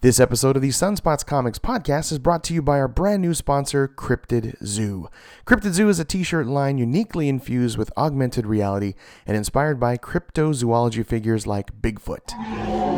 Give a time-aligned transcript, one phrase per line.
[0.00, 3.34] This episode of the Sunspots Comics podcast is brought to you by our brand new
[3.34, 5.08] sponsor, Cryptid Zoo.
[5.44, 8.94] Cryptid Zoo is a t shirt line uniquely infused with augmented reality
[9.26, 12.32] and inspired by cryptozoology figures like Bigfoot.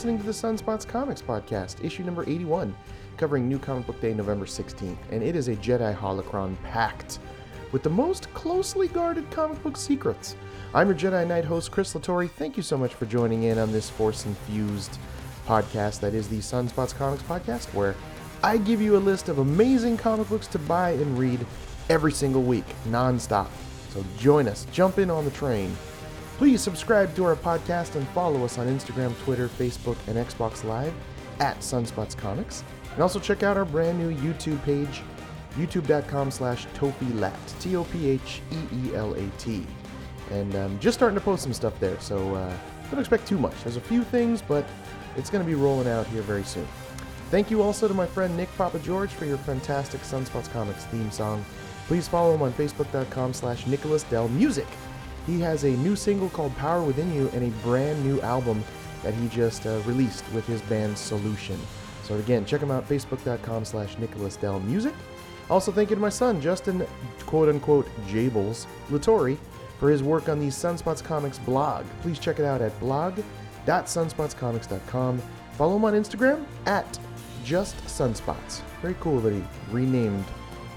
[0.07, 2.73] Listening to the Sunspots Comics Podcast, issue number 81,
[3.17, 4.97] covering New Comic Book Day, November 16th.
[5.11, 7.19] And it is a Jedi holocron packed
[7.73, 10.37] with the most closely guarded comic book secrets.
[10.75, 12.31] I'm your Jedi Knight host, Chris Latore.
[12.31, 14.97] Thank you so much for joining in on this force infused
[15.45, 17.97] podcast that is the Sunspots Comics Podcast, where
[18.45, 21.45] I give you a list of amazing comic books to buy and read
[21.91, 23.49] every single week, nonstop.
[23.89, 25.77] So join us, jump in on the train.
[26.37, 30.93] Please subscribe to our podcast and follow us on Instagram, Twitter, Facebook, and Xbox Live
[31.41, 32.63] at Sunspots Comics.
[32.93, 35.01] And also check out our brand new YouTube page,
[35.55, 38.07] youtube.com slash tophelat, T-O-P-H-E-E-L-A-T.
[40.31, 42.53] And um, just starting to post some stuff there, so uh,
[42.91, 43.55] don't expect too much.
[43.63, 44.67] There's a few things, but
[45.17, 46.69] it's going to be rolling out here very soon.
[47.31, 51.11] Thank you also to my friend Nick Papa George for your fantastic Sunspots Comics theme
[51.11, 51.43] song.
[51.87, 54.67] Please follow him on facebook.com slash Nicholas Dell Music.
[55.27, 58.63] He has a new single called Power Within You and a brand new album
[59.03, 61.59] that he just uh, released with his band Solution.
[62.05, 64.95] So again, check him out, facebook.com slash Nicholas Dell Music.
[65.51, 66.87] Also thank you to my son, Justin,
[67.27, 69.37] quote unquote, Jables Latore,
[69.79, 71.85] for his work on the Sunspots Comics blog.
[72.03, 75.23] Please check it out at blog.sunspotscomics.com.
[75.53, 76.99] Follow him on Instagram at
[77.45, 78.63] just Sunspots.
[78.83, 80.25] Very cool that he renamed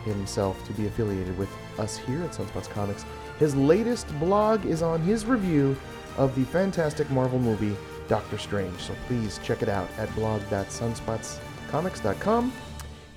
[0.06, 3.06] himself to be affiliated with us here at Sunspots Comics.
[3.40, 5.78] His latest blog is on his review
[6.18, 7.78] of the fantastic Marvel movie
[8.10, 8.78] Doctor Strange.
[8.82, 12.52] So please check it out at blog.sunspotscomics.com.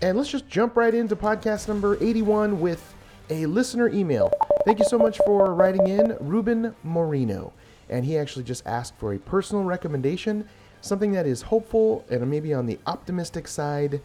[0.01, 2.95] And let's just jump right into podcast number 81 with
[3.31, 4.33] a listener email.
[4.65, 7.53] Thank you so much for writing in, Ruben Moreno.
[7.89, 10.49] And he actually just asked for a personal recommendation,
[10.83, 14.01] something that is hopeful and maybe on the optimistic side,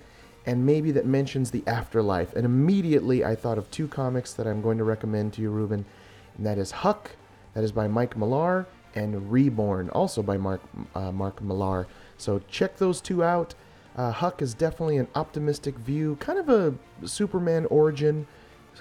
[0.47, 2.33] and maybe that mentions the afterlife.
[2.35, 5.85] And immediately I thought of two comics that I'm going to recommend to you, Ruben,
[6.37, 7.11] and that is Huck,
[7.53, 10.61] that is by Mike Millar, and Reborn, also by Mark
[10.95, 11.87] uh, Mark Millar.
[12.17, 13.53] So check those two out.
[13.95, 16.75] Uh, Huck is definitely an optimistic view, kind of a
[17.07, 18.27] Superman origin,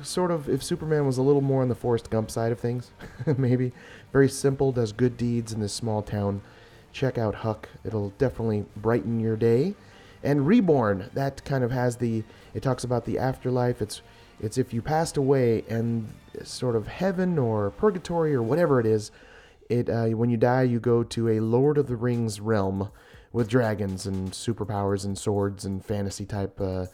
[0.02, 2.90] sort of if Superman was a little more on the Forrest Gump side of things,
[3.36, 3.72] maybe.
[4.12, 6.42] Very simple, does good deeds in this small town.
[6.92, 9.74] Check out Huck; it'll definitely brighten your day.
[10.22, 12.24] And Reborn, that kind of has the.
[12.54, 13.80] It talks about the afterlife.
[13.82, 14.02] It's
[14.40, 16.12] it's if you passed away and
[16.44, 19.10] sort of heaven or purgatory or whatever it is.
[19.68, 22.90] It uh, when you die, you go to a Lord of the Rings realm
[23.32, 26.86] with dragons and superpowers and swords and fantasy type uh,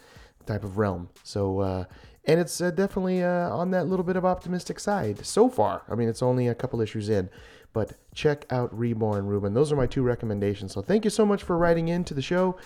[0.47, 1.11] type of realm.
[1.23, 1.85] So uh,
[2.25, 5.83] and it's uh, definitely uh, on that little bit of optimistic side so far.
[5.89, 7.29] I mean, it's only a couple issues in,
[7.73, 9.55] but check out Reborn, Ruben.
[9.55, 10.73] Those are my two recommendations.
[10.73, 12.57] So thank you so much for writing in to the show.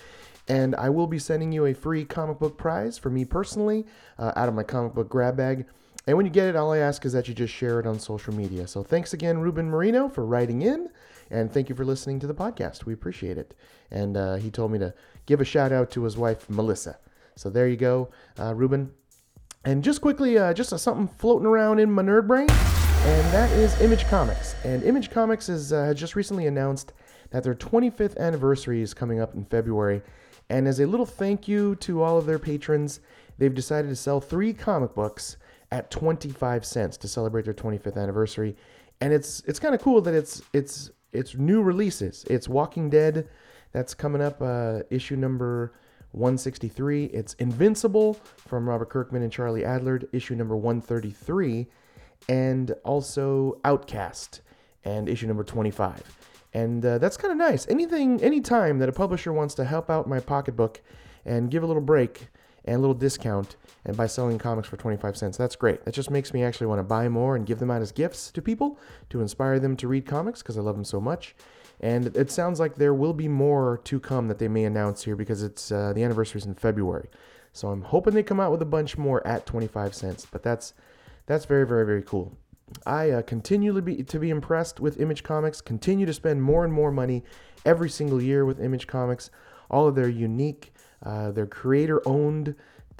[0.47, 3.85] And I will be sending you a free comic book prize for me personally
[4.17, 5.65] uh, out of my comic book grab bag.
[6.07, 7.99] And when you get it, all I ask is that you just share it on
[7.99, 8.65] social media.
[8.65, 10.89] So thanks again, Ruben Marino, for writing in.
[11.29, 12.85] And thank you for listening to the podcast.
[12.85, 13.53] We appreciate it.
[13.91, 14.93] And uh, he told me to
[15.25, 16.97] give a shout out to his wife, Melissa.
[17.35, 18.09] So there you go,
[18.39, 18.91] uh, Ruben.
[19.65, 23.79] And just quickly, uh, just something floating around in my nerd brain, and that is
[23.81, 24.55] Image Comics.
[24.63, 26.93] And Image Comics has uh, just recently announced
[27.31, 30.01] that their 25th anniversary is coming up in February.
[30.49, 33.01] And as a little thank you to all of their patrons,
[33.37, 35.35] they've decided to sell three comic books
[35.71, 38.55] at 25 cents to celebrate their 25th anniversary.
[39.01, 42.25] And it's it's kind of cool that it's it's it's new releases.
[42.29, 43.27] It's Walking Dead
[43.71, 45.73] that's coming up uh, issue number
[46.11, 47.05] 163.
[47.05, 51.67] It's Invincible from Robert Kirkman and Charlie Adlard, issue number 133,
[52.29, 54.41] and also Outcast.
[54.83, 56.01] and issue number 25.
[56.53, 57.67] And uh, that's kind of nice.
[57.67, 60.81] Anything, anytime that a publisher wants to help out my pocketbook
[61.25, 62.29] and give a little break
[62.67, 63.55] and a little discount
[63.85, 65.37] and by selling comics for 25 cents.
[65.37, 65.85] That's great.
[65.85, 68.31] That just makes me actually want to buy more and give them out as gifts
[68.31, 68.77] to people
[69.09, 71.35] to inspire them to read comics because I love them so much.
[71.79, 75.15] And it sounds like there will be more to come that they may announce here
[75.15, 77.07] because it's uh, the anniversary is in February.
[77.53, 80.27] So I'm hoping they come out with a bunch more at 25 cents.
[80.29, 80.73] But that's
[81.27, 82.37] that's very very very cool.
[82.85, 85.61] I uh, continue to be to be impressed with Image Comics.
[85.61, 87.23] Continue to spend more and more money
[87.65, 89.29] every single year with Image Comics.
[89.69, 90.73] All of their unique,
[91.03, 92.55] uh, their creator-owned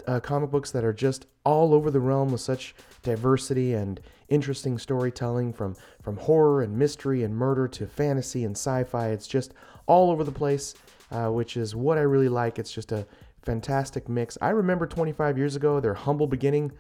[0.05, 3.99] uh, comic books that are just all over the realm with such diversity and
[4.29, 9.09] interesting storytelling from from horror and mystery and murder to fantasy and sci-fi.
[9.09, 9.53] It's just
[9.85, 10.75] all over the place,
[11.11, 12.59] uh, which is what I really like.
[12.59, 13.05] It's just a
[13.41, 14.37] fantastic mix.
[14.41, 16.71] I remember 25 years ago their humble beginning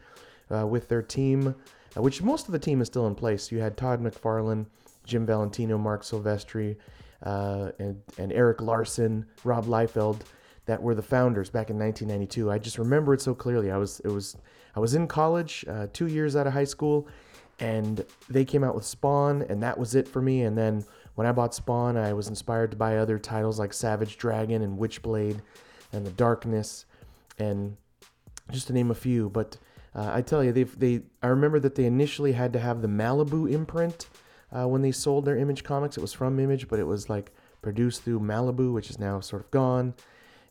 [0.53, 1.55] uh, with their team,
[1.95, 3.51] uh, which most of the team is still in place.
[3.51, 4.65] You had Todd McFarlane,
[5.05, 6.75] Jim Valentino, Marc Silvestri,
[7.23, 10.21] uh, and, and Erik Larsen, Rob Liefeld
[10.67, 12.51] that were the founders back in 1992.
[12.51, 13.71] I just remember it so clearly.
[13.71, 14.37] I was it was
[14.75, 17.07] I was in college, uh, two years out of high school,
[17.59, 20.43] and they came out with Spawn, and that was it for me.
[20.43, 20.85] And then
[21.15, 24.77] when I bought Spawn, I was inspired to buy other titles like Savage Dragon and
[24.77, 25.41] Witchblade,
[25.93, 26.85] and The Darkness,
[27.39, 27.75] and
[28.51, 29.29] just to name a few.
[29.29, 29.57] But
[29.95, 32.89] uh, I tell you, they they I remember that they initially had to have the
[32.89, 34.09] Malibu imprint
[34.51, 35.95] uh, when they sold their Image comics.
[35.97, 37.31] It was from Image, but it was like
[37.61, 39.93] produced through Malibu, which is now sort of gone.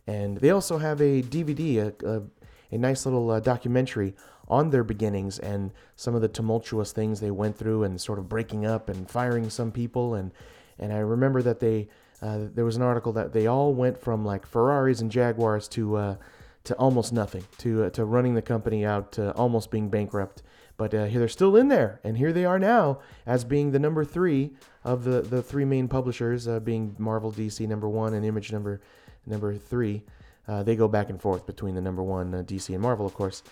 [0.06, 2.22] And they also have a DVD, a, a,
[2.70, 4.14] a nice little uh, documentary
[4.48, 8.28] on their beginnings and some of the tumultuous things they went through and sort of
[8.28, 10.14] breaking up and firing some people.
[10.14, 10.30] And,
[10.78, 11.88] and I remember that they,
[12.22, 15.96] uh, there was an article that they all went from like Ferraris and Jaguars to,
[15.96, 16.16] uh,
[16.64, 20.42] to almost nothing, to, uh, to running the company out to almost being bankrupt.
[20.76, 24.04] But uh, they're still in there, and here they are now as being the number
[24.04, 24.50] three
[24.84, 28.82] of the, the three main publishers, uh, being Marvel, DC number one, and Image number
[29.26, 30.02] number three.
[30.48, 33.14] Uh, they go back and forth between the number one uh, DC and Marvel, of
[33.14, 33.42] course.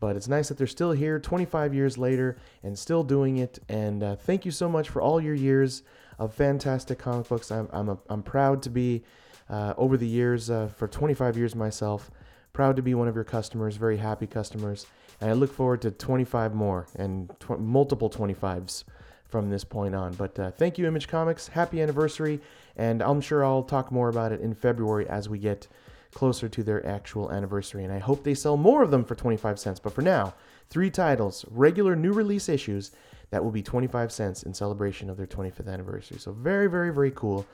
[0.00, 3.58] But it's nice that they're still here 25 years later and still doing it.
[3.68, 5.82] And uh, thank you so much for all your years
[6.18, 7.50] of fantastic comic books.
[7.50, 9.02] I'm, I'm, a, I'm proud to be,
[9.48, 12.10] uh, over the years, uh, for 25 years myself,
[12.52, 14.86] proud to be one of your customers, very happy customers.
[15.20, 18.84] And I look forward to 25 more and tw- multiple 25s
[19.24, 20.12] from this point on.
[20.14, 21.48] But uh, thank you, Image Comics.
[21.48, 22.40] Happy anniversary.
[22.76, 25.68] And I'm sure I'll talk more about it in February as we get
[26.12, 27.84] closer to their actual anniversary.
[27.84, 29.80] And I hope they sell more of them for 25 cents.
[29.80, 30.34] But for now,
[30.70, 32.92] three titles, regular new release issues
[33.30, 36.18] that will be 25 cents in celebration of their 25th anniversary.
[36.18, 37.46] So very, very, very cool.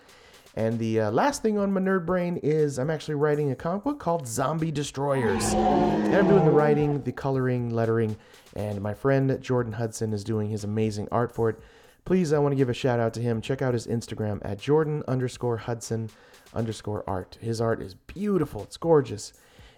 [0.56, 3.84] And the uh, last thing on my nerd brain is I'm actually writing a comic
[3.84, 5.55] book called Zombie Destroyers.
[5.55, 8.17] And I'm doing the writing, the coloring, lettering,
[8.56, 11.61] and my friend Jordan Hudson is doing his amazing art for it
[12.05, 13.41] please, I want to give a shout out to him.
[13.41, 16.11] Check out his Instagram at Jordan underscore Hudson
[16.55, 17.38] underscore art.
[17.41, 19.32] His art is beautiful, it's gorgeous.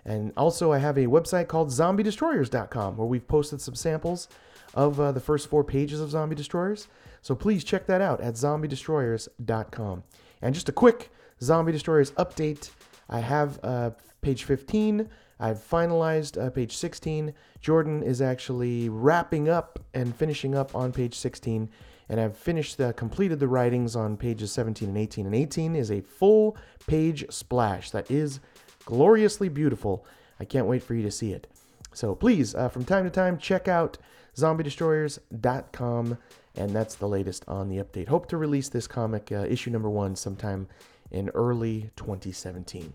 [0.04, 4.28] And also, I have a website called zombiedestroyers.com where we've posted some samples
[4.74, 6.88] of uh, the first four pages of Zombie Destroyers.
[7.20, 10.02] So please check that out at zombiedestroyers.com.
[10.40, 12.70] And just a quick Zombie Destroyers update
[13.12, 13.90] I have uh,
[14.22, 15.08] page 15.
[15.38, 17.34] I've finalized uh, page 16.
[17.60, 21.68] Jordan is actually wrapping up and finishing up on page 16
[22.12, 25.24] and I've finished the completed the writings on pages 17 and 18.
[25.24, 28.38] And 18 is a full page splash that is
[28.84, 30.04] gloriously beautiful.
[30.38, 31.46] I can't wait for you to see it.
[31.94, 33.96] So please, uh, from time to time, check out
[34.36, 36.18] zombiedestroyers.com,
[36.54, 38.08] and that's the latest on the update.
[38.08, 40.68] Hope to release this comic, uh, issue number one, sometime
[41.12, 42.92] in early 2017.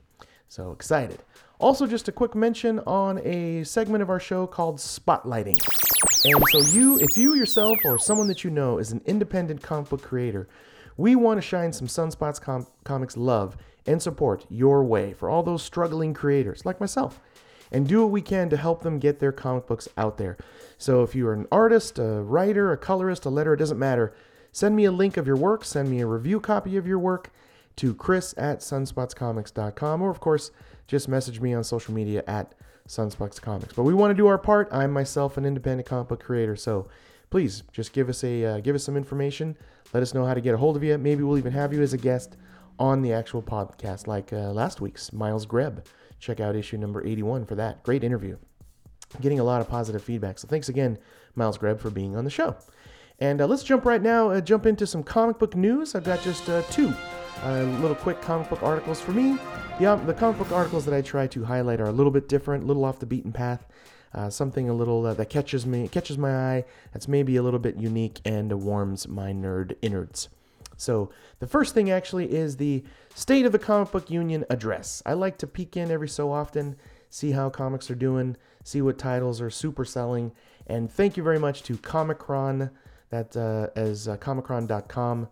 [0.48, 1.24] So excited.
[1.58, 5.87] Also, just a quick mention on a segment of our show called Spotlighting.
[6.26, 9.90] And so, you, if you yourself or someone that you know is an independent comic
[9.90, 10.50] book creator,
[10.98, 13.56] we want to shine some Sunspots com- Comics love
[13.86, 17.22] and support your way for all those struggling creators like myself
[17.72, 20.38] and do what we can to help them get their comic books out there.
[20.80, 24.14] So, if you're an artist, a writer, a colorist, a letter, it doesn't matter.
[24.52, 27.32] Send me a link of your work, send me a review copy of your work
[27.76, 30.50] to chris at sunspotscomics.com, or of course,
[30.88, 32.56] just message me on social media at
[32.88, 33.74] Sunspots Comics.
[33.74, 34.70] But we want to do our part.
[34.72, 36.88] I'm myself an independent comic book creator, so
[37.29, 39.58] please just give us a uh, give us some information.
[39.94, 40.98] Let us know how to get a hold of you.
[40.98, 42.38] Maybe we'll even have you as a guest
[42.79, 45.86] on the actual podcast, like uh, last week's Miles Greb.
[46.20, 47.84] Check out issue number 81 for that.
[47.84, 48.38] Great interview.
[49.22, 50.39] Getting a lot of positive feedback.
[50.39, 50.98] So thanks again,
[51.36, 52.56] Miles Greb, for being on the show.
[53.20, 55.96] And uh, let's jump right now, uh, jump into some comic book news.
[55.96, 56.94] I've got just uh, two
[57.44, 59.38] little quick comic book articles for me.
[59.80, 62.64] The, the comic book articles that I try to highlight are a little bit different,
[62.64, 63.66] a little off the beaten path.
[64.14, 66.66] uh, something a little uh, that catches me, catches my eye.
[66.94, 70.30] That's maybe a little bit unique and warms my nerd innards.
[70.78, 71.10] So
[71.40, 72.84] the first thing actually is the
[73.16, 75.02] State of the Comic Book Union address.
[75.06, 76.76] I like to peek in every so often,
[77.10, 80.32] see how comics are doing, see what titles are super selling,
[80.68, 82.70] and thank you very much to Comichron,
[83.10, 85.28] that uh, as uh, comichron.com.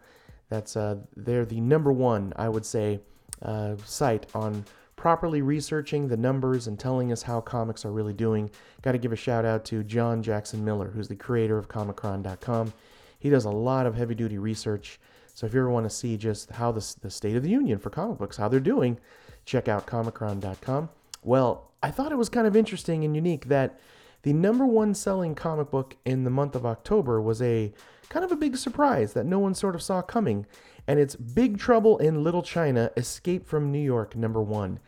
[0.50, 3.00] That's uh, they're the number one, I would say,
[3.42, 4.66] uh, site on
[4.96, 8.50] properly researching the numbers and telling us how comics are really doing.
[8.82, 12.74] Got to give a shout out to John Jackson Miller, who's the creator of comichron.com.
[13.20, 15.00] He does a lot of heavy duty research.
[15.34, 17.78] So if you ever want to see just how the, the state of the union
[17.78, 18.98] for comic books, how they're doing,
[19.46, 20.90] check out comichron.com.
[21.24, 23.80] Well, I thought it was kind of interesting and unique that
[24.26, 27.72] the number one selling comic book in the month of October was a
[28.10, 30.48] kind of a big surprise that no one sort of saw coming.
[30.88, 34.80] And it's Big Trouble in Little China Escape from New York, number one.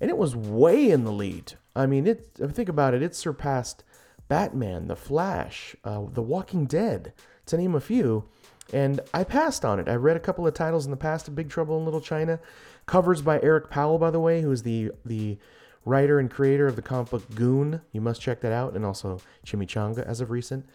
[0.00, 1.52] And it was way in the lead.
[1.76, 3.84] I mean, it, think about it, it surpassed
[4.26, 7.12] Batman, The Flash, uh, The Walking Dead,
[7.46, 8.24] to name a few.
[8.72, 9.88] And I passed on it.
[9.88, 12.40] I read a couple of titles in the past of Big Trouble in Little China.
[12.86, 15.38] Covers by Eric Powell, by the way, who is the, the
[15.84, 17.80] writer and creator of the comic book Goon.
[17.92, 18.74] You must check that out.
[18.74, 20.66] And also Chimichanga as of recent.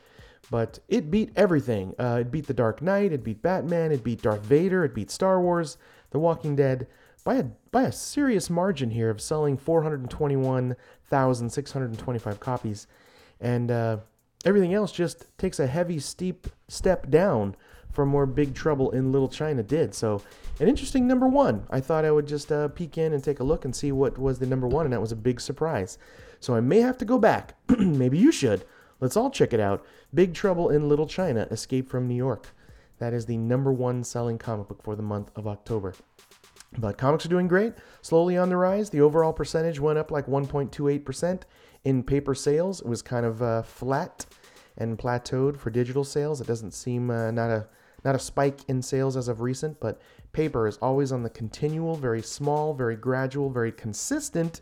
[0.51, 1.95] But it beat everything.
[1.97, 5.09] Uh, it beat The Dark Knight, it beat Batman, it beat Darth Vader, it beat
[5.09, 5.77] Star Wars,
[6.11, 6.87] The Walking Dead
[7.25, 12.87] by a by a serious margin here of selling 421,625 copies,
[13.41, 13.97] and uh,
[14.45, 17.57] everything else just takes a heavy steep step down
[17.95, 19.95] from where Big Trouble in Little China did.
[19.95, 20.21] So
[20.59, 21.65] an interesting number one.
[21.69, 24.17] I thought I would just uh, peek in and take a look and see what
[24.17, 25.97] was the number one, and that was a big surprise.
[26.39, 27.55] So I may have to go back.
[27.79, 28.65] Maybe you should.
[28.99, 29.85] Let's all check it out.
[30.13, 32.49] Big Trouble in Little China: Escape from New York.
[32.99, 35.93] That is the number one selling comic book for the month of October.
[36.77, 38.89] But comics are doing great, slowly on the rise.
[38.89, 41.41] The overall percentage went up like 1.28%.
[41.85, 44.25] In paper sales, it was kind of uh, flat
[44.77, 46.41] and plateaued for digital sales.
[46.41, 47.67] It doesn't seem uh, not a
[48.05, 49.99] not a spike in sales as of recent, but
[50.31, 54.61] paper is always on the continual, very small, very gradual, very consistent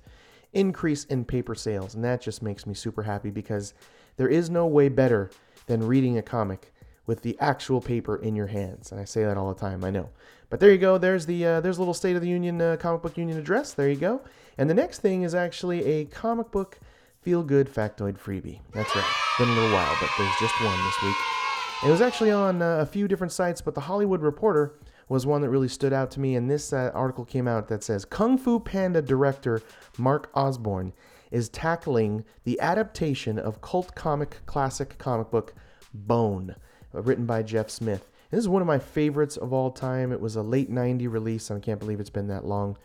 [0.53, 3.73] increase in paper sales, and that just makes me super happy because
[4.17, 5.29] there is no way better
[5.65, 6.71] than reading a comic
[7.05, 8.91] with the actual paper in your hands.
[8.91, 10.09] And I say that all the time, I know.
[10.50, 10.97] But there you go.
[10.97, 13.73] There's the uh, there's a little State of the Union uh, comic book union address.
[13.73, 14.21] There you go.
[14.57, 16.79] And the next thing is actually a comic book
[17.21, 18.59] feel good factoid freebie.
[18.71, 19.05] That's right.
[19.39, 21.42] Been a little while, but there's just one this week.
[21.85, 24.75] It was actually on uh, a few different sites, but the Hollywood Reporter
[25.09, 26.37] was one that really stood out to me.
[26.37, 29.61] And this uh, article came out that says Kung Fu Panda director
[29.97, 30.93] Mark Osborne
[31.29, 35.55] is tackling the adaptation of cult comic classic comic book
[35.93, 36.55] Bone,
[36.95, 38.09] uh, written by Jeff Smith.
[38.31, 40.13] And this is one of my favorites of all time.
[40.13, 41.51] It was a late 90 release.
[41.51, 42.77] I can't believe it's been that long.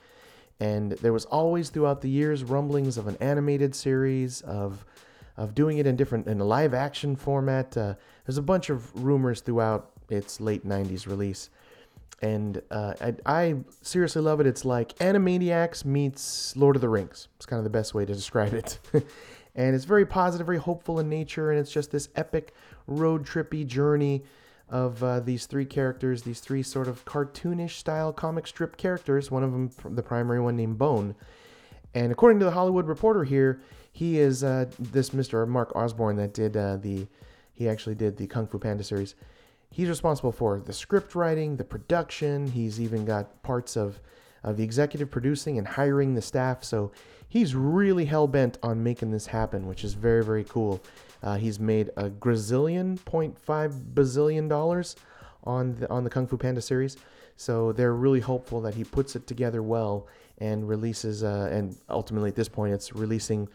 [0.58, 4.84] And there was always throughout the years rumblings of an animated series of
[5.38, 7.74] of doing it in different in a live action format.
[7.74, 7.94] Uh,
[8.26, 11.48] there's a bunch of rumors throughout its late 90s release
[12.20, 14.46] and uh, I, I, seriously love it.
[14.46, 17.28] It's like Animaniacs meets Lord of the Rings.
[17.36, 18.78] It's kind of the best way to describe it.
[19.54, 22.54] and it's very positive, very hopeful in nature, and it's just this epic
[22.86, 24.24] road trippy journey
[24.68, 29.30] of uh, these three characters, these three sort of cartoonish style comic strip characters.
[29.30, 31.14] One of them, the primary one, named Bone.
[31.94, 33.60] And according to the Hollywood Reporter here,
[33.98, 35.46] he is uh, this Mr.
[35.46, 37.06] Mark Osborne that did uh, the.
[37.54, 39.16] He actually did the Kung Fu Panda series
[39.70, 42.46] he's responsible for the script writing, the production.
[42.46, 44.00] He's even got parts of,
[44.42, 46.64] of the executive producing and hiring the staff.
[46.64, 46.92] So
[47.28, 50.82] he's really hell bent on making this happen, which is very, very cool.
[51.22, 54.96] Uh, he's made a gazillion, 0.5 bazillion dollars
[55.44, 56.96] on the, on the Kung Fu Panda series.
[57.36, 62.28] So they're really hopeful that he puts it together well and releases, uh, and ultimately
[62.28, 63.48] at this point, it's releasing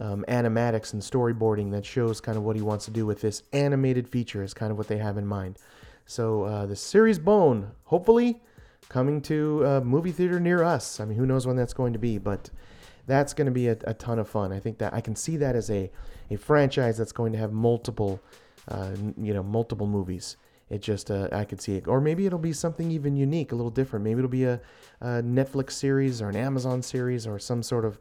[0.00, 3.42] um, animatics and storyboarding that shows kind of what he wants to do with this
[3.52, 5.58] animated feature is kind of what they have in mind.
[6.06, 8.42] So uh, the series Bone, hopefully
[8.88, 11.00] coming to a movie theater near us.
[11.00, 12.50] I mean, who knows when that's going to be, but
[13.06, 14.52] that's going to be a, a ton of fun.
[14.52, 15.90] I think that I can see that as a,
[16.30, 18.20] a franchise that's going to have multiple,
[18.68, 20.36] uh, you know, multiple movies.
[20.70, 23.54] It just uh, I could see it, or maybe it'll be something even unique, a
[23.54, 24.04] little different.
[24.04, 24.60] Maybe it'll be a,
[25.00, 27.98] a Netflix series or an Amazon series or some sort of,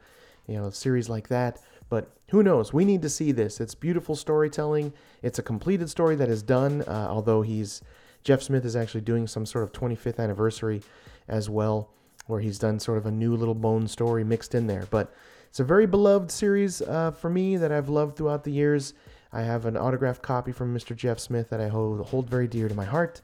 [0.48, 1.60] you know, series like that
[1.94, 2.74] but who knows?
[2.74, 3.62] We need to see this.
[3.62, 4.94] It's beautiful storytelling.
[5.22, 7.84] It's a completed story that is done, uh, although he's
[8.24, 10.82] Jeff Smith is actually doing some sort of 25th anniversary
[11.28, 11.92] as well,
[12.26, 14.88] where he's done sort of a new little bone story mixed in there.
[14.90, 15.14] But
[15.50, 18.96] it's a very beloved series uh, for me that I've loved throughout the years.
[19.32, 20.96] I have an autographed copy from Mr.
[20.96, 23.22] Jeff Smith that I hold, hold very dear to my heart.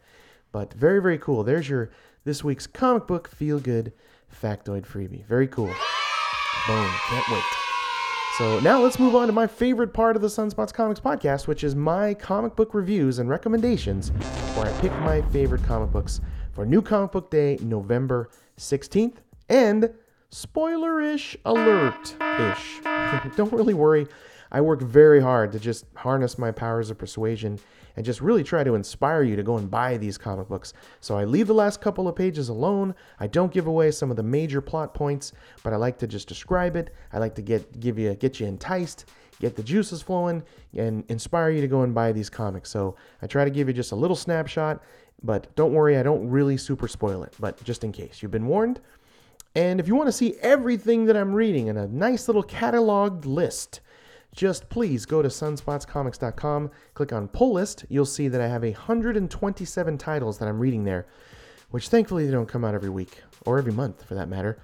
[0.51, 1.43] But very, very cool.
[1.43, 1.89] There's your
[2.23, 3.93] this week's comic book feel good
[4.31, 5.25] factoid freebie.
[5.25, 5.73] Very cool.
[6.67, 6.91] Bone.
[7.09, 7.58] Can't wait.
[8.39, 11.61] So now let's move on to my favorite part of the Sunspots Comics podcast, which
[11.61, 14.11] is my comic book reviews and recommendations,
[14.55, 16.21] where I pick my favorite comic books
[16.53, 19.15] for New Comic Book Day, November 16th,
[19.49, 19.93] and
[20.29, 22.79] spoiler-ish alert-ish.
[23.35, 24.07] Don't really worry.
[24.51, 27.59] I work very hard to just harness my powers of persuasion
[27.95, 30.73] and just really try to inspire you to go and buy these comic books.
[31.01, 32.95] So I leave the last couple of pages alone.
[33.19, 36.27] I don't give away some of the major plot points, but I like to just
[36.27, 36.93] describe it.
[37.11, 39.05] I like to get give you get you enticed,
[39.39, 40.43] get the juices flowing,
[40.75, 42.69] and inspire you to go and buy these comics.
[42.69, 44.81] So I try to give you just a little snapshot,
[45.21, 48.21] but don't worry, I don't really super spoil it, but just in case.
[48.21, 48.79] You've been warned.
[49.55, 53.25] And if you want to see everything that I'm reading in a nice little cataloged
[53.25, 53.81] list,
[54.33, 57.85] just please go to sunspotscomics.com, click on pull list.
[57.89, 61.07] You'll see that I have 127 titles that I'm reading there,
[61.71, 64.61] which thankfully they don't come out every week or every month for that matter.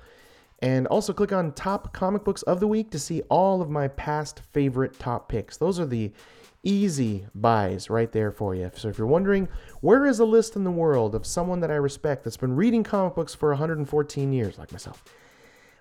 [0.60, 3.88] And also click on top comic books of the week to see all of my
[3.90, 5.58] past favorite top picks.
[5.58, 6.12] Those are the
[6.64, 8.72] easy buys right there for you.
[8.76, 9.48] So if you're wondering,
[9.82, 12.84] where is a list in the world of someone that I respect that's been reading
[12.84, 15.04] comic books for 114 years, like myself?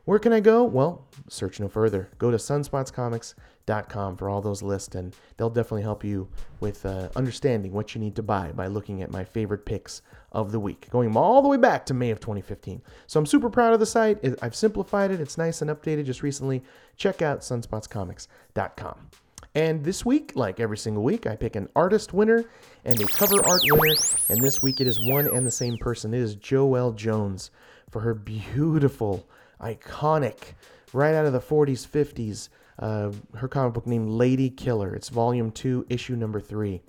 [0.05, 0.65] Where can I go?
[0.65, 2.11] Well, search no further.
[2.19, 6.29] Go to sunspotscomics.com for all those lists, and they'll definitely help you
[6.61, 10.53] with uh, understanding what you need to buy by looking at my favorite picks of
[10.53, 12.83] the week, going all the way back to May of 2015.
[13.07, 14.19] So I'm super proud of the site.
[14.43, 16.63] I've simplified it, it's nice and updated just recently.
[16.97, 19.11] Check out sunspotscomics.com.
[19.57, 22.45] And this week, like every single week, I pick an artist winner
[22.85, 23.95] and a cover art winner.
[24.29, 26.13] And this week it is one and the same person.
[26.13, 27.53] It is Joelle Jones
[27.91, 29.25] for her beautiful,
[29.61, 30.55] iconic,
[30.93, 34.95] right out of the 40s, 50s, uh, her comic book named Lady Killer.
[34.95, 36.83] It's volume two, issue number three.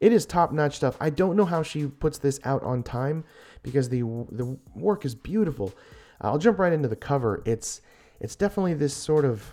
[0.00, 0.96] It is top notch stuff.
[1.00, 3.24] I don't know how she puts this out on time
[3.62, 5.74] because the the work is beautiful.
[6.20, 7.42] I'll jump right into the cover.
[7.44, 7.80] It's
[8.20, 9.52] it's definitely this sort of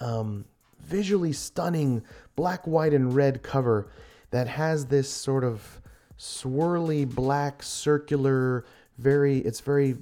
[0.00, 0.44] um,
[0.80, 2.02] visually stunning
[2.36, 3.88] black, white, and red cover
[4.30, 5.80] that has this sort of
[6.18, 8.64] swirly black circular
[8.98, 9.96] very it's very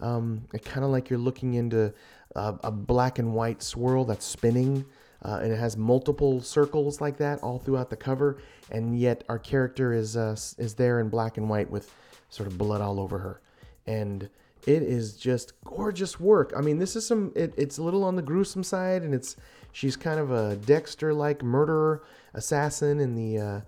[0.00, 1.92] um, kind of like you're looking into
[2.34, 4.84] a, a, black and white swirl that's spinning
[5.22, 8.38] uh, and it has multiple circles like that all throughout the cover
[8.70, 11.92] and yet our character is uh, is there in black and white with
[12.30, 13.40] sort of blood all over her.
[13.86, 14.28] And
[14.66, 16.52] it is just gorgeous work.
[16.56, 19.36] I mean this is some it, it's a little on the gruesome side and it's
[19.74, 23.60] She's kind of a Dexter-like murderer, assassin in the uh,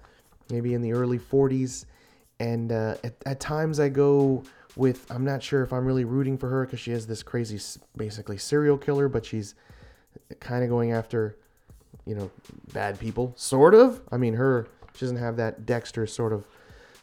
[0.51, 1.85] maybe in the early 40s,
[2.39, 4.45] and uh, at, at times I go
[4.77, 7.59] with I'm not sure if I'm really rooting for her because she has this crazy,
[7.97, 9.55] basically serial killer, but she's
[10.41, 11.37] kind of going after,
[12.05, 12.31] you know,
[12.73, 14.01] bad people, sort of.
[14.13, 16.47] I mean, her she doesn't have that Dexter sort of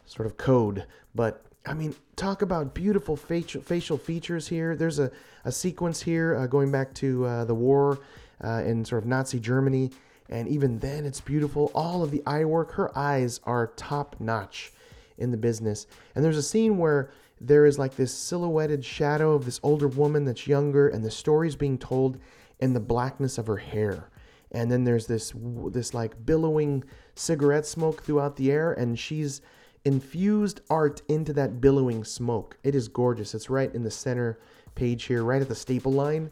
[0.05, 4.75] sort of code, but I mean, talk about beautiful facial facial features here.
[4.75, 5.11] There's a,
[5.45, 7.99] a sequence here uh, going back to uh, the war
[8.43, 9.91] uh, in sort of Nazi Germany.
[10.29, 11.71] And even then, it's beautiful.
[11.75, 14.71] All of the eye work, her eyes are top notch
[15.17, 15.85] in the business.
[16.15, 17.11] And there's a scene where
[17.43, 21.55] there is like this silhouetted shadow of this older woman that's younger, and the story's
[21.55, 22.17] being told
[22.59, 24.09] in the blackness of her hair.
[24.51, 25.33] And then there's this
[25.71, 26.83] this like billowing
[27.15, 29.41] cigarette smoke throughout the air, and she's
[29.83, 32.57] infused art into that billowing smoke.
[32.63, 33.35] It is gorgeous.
[33.35, 34.39] It's right in the center
[34.75, 36.31] page here, right at the staple line.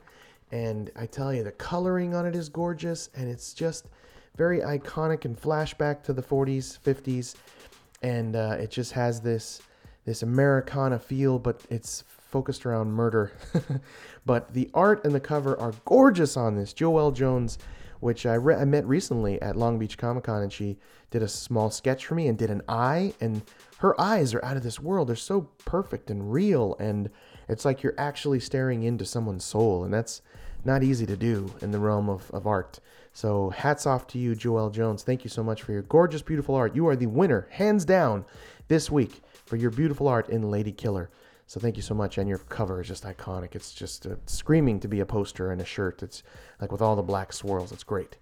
[0.52, 3.88] And I tell you, the coloring on it is gorgeous, and it's just
[4.38, 7.36] very iconic and flashback to the 40s, 50s,
[8.02, 9.62] and uh, it just has this
[10.06, 13.32] this Americana feel, but it's focused around murder.
[14.26, 16.74] but the art and the cover are gorgeous on this.
[16.74, 17.60] Joelle Jones,
[18.00, 20.78] which I, re- I met recently at Long Beach Comic Con, and she
[21.12, 23.42] did a small sketch for me and did an eye, and
[23.80, 25.10] her eyes are out of this world.
[25.10, 27.10] They're so perfect and real, and
[27.48, 30.22] it's like you're actually staring into someone's soul, and that's
[30.64, 32.80] not easy to do in the realm of, of art.
[33.14, 35.04] So hats off to you, Joelle Jones.
[35.04, 36.76] Thank you so much for your gorgeous, beautiful art.
[36.76, 38.26] You are the winner, hands down,
[38.68, 41.10] this week for your beautiful art in Lady Killer.
[41.46, 42.18] So thank you so much.
[42.18, 43.54] And your cover is just iconic.
[43.54, 46.02] It's just uh, screaming to be a poster and a shirt.
[46.02, 46.24] It's
[46.62, 47.74] like with all the black swirls.
[47.74, 48.16] It's great.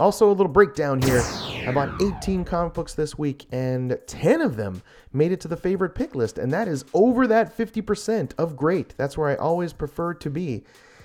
[0.00, 1.22] Also, a little breakdown here.
[1.68, 5.56] I bought 18 comic books this week, and 10 of them made it to the
[5.56, 8.92] favorite pick list, and that is over that 50% of great.
[8.96, 10.64] That's where I always prefer to be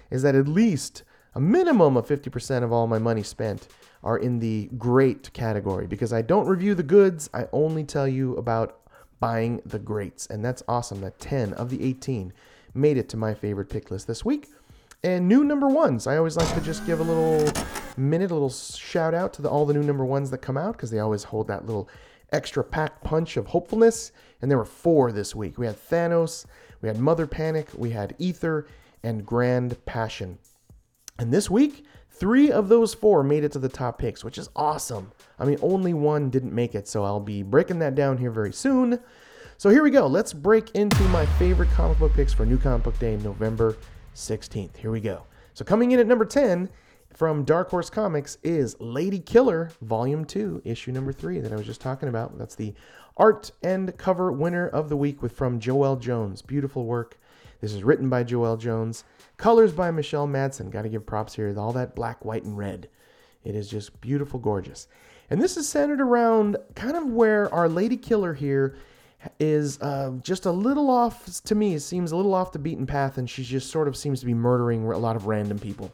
[0.09, 1.03] is that at least
[1.35, 3.67] a minimum of 50% of all my money spent
[4.03, 8.35] are in the great category because I don't review the goods, I only tell you
[8.35, 8.80] about
[9.21, 10.27] buying the greats.
[10.27, 12.33] And that's awesome that 10 of the 18
[12.73, 14.49] made it to my favorite pick list this week.
[15.03, 16.05] And new number ones.
[16.05, 17.51] I always like to just give a little
[17.97, 20.73] minute, a little shout out to the, all the new number ones that come out
[20.73, 21.89] because they always hold that little
[22.31, 24.11] extra packed punch of hopefulness.
[24.41, 25.57] And there were four this week.
[25.57, 26.45] We had Thanos,
[26.81, 28.67] we had Mother Panic, we had Ether,
[29.03, 30.37] and Grand Passion.
[31.17, 34.49] And this week, three of those four made it to the top picks, which is
[34.55, 35.11] awesome.
[35.41, 38.53] I mean, only one didn't make it, so I'll be breaking that down here very
[38.53, 38.99] soon.
[39.57, 40.05] So here we go.
[40.05, 43.75] Let's break into my favorite comic book picks for New Comic Book Day, November
[44.13, 44.77] 16th.
[44.77, 45.23] Here we go.
[45.55, 46.69] So coming in at number 10
[47.11, 51.65] from Dark Horse Comics is Lady Killer, Volume 2, issue number 3 that I was
[51.65, 52.37] just talking about.
[52.37, 52.75] That's the
[53.17, 56.43] art and cover winner of the week with from Joelle Jones.
[56.43, 57.17] Beautiful work.
[57.61, 59.05] This is written by Joelle Jones.
[59.37, 60.69] Colors by Michelle Madsen.
[60.69, 61.51] Got to give props here.
[61.57, 62.89] All that black, white, and red.
[63.43, 64.87] It is just beautiful, gorgeous.
[65.31, 68.75] And this is centered around kind of where our Lady Killer here
[69.39, 71.73] is uh, just a little off to me.
[71.73, 74.25] It seems a little off the beaten path, and she just sort of seems to
[74.25, 75.89] be murdering a lot of random people.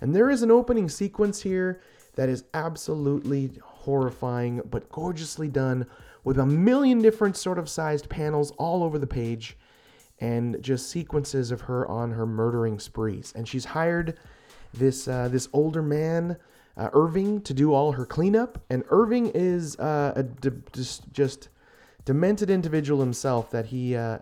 [0.00, 1.80] And there is an opening sequence here
[2.14, 5.86] that is absolutely horrifying, but gorgeously done
[6.22, 9.56] with a million different sort of sized panels all over the page
[10.20, 13.32] and just sequences of her on her murdering sprees.
[13.34, 14.16] And she's hired
[14.72, 16.36] this uh, this older man,
[16.76, 18.62] uh, Irving, to do all her cleanup.
[18.68, 21.48] And Irving is uh, a de- just just
[22.04, 24.18] demented individual himself that he uh,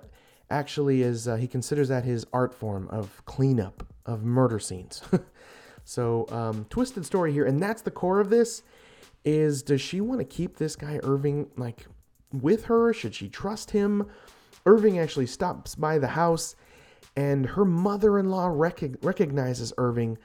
[0.50, 1.26] actually is.
[1.26, 5.02] Uh, he considers that his art form of cleanup of murder scenes.
[5.84, 8.62] so um, twisted story here, and that's the core of this.
[9.24, 11.86] Is does she want to keep this guy Irving like
[12.32, 12.92] with her?
[12.92, 14.06] Should she trust him?
[14.66, 16.56] Irving actually stops by the house,
[17.16, 20.18] and her mother in law rec- recognizes Irving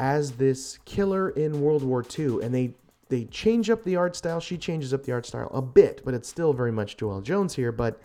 [0.00, 2.74] as this killer in World War II, and they
[3.10, 4.40] they change up the art style.
[4.40, 7.54] She changes up the art style a bit, but it's still very much Joelle Jones
[7.54, 7.70] here.
[7.70, 8.00] But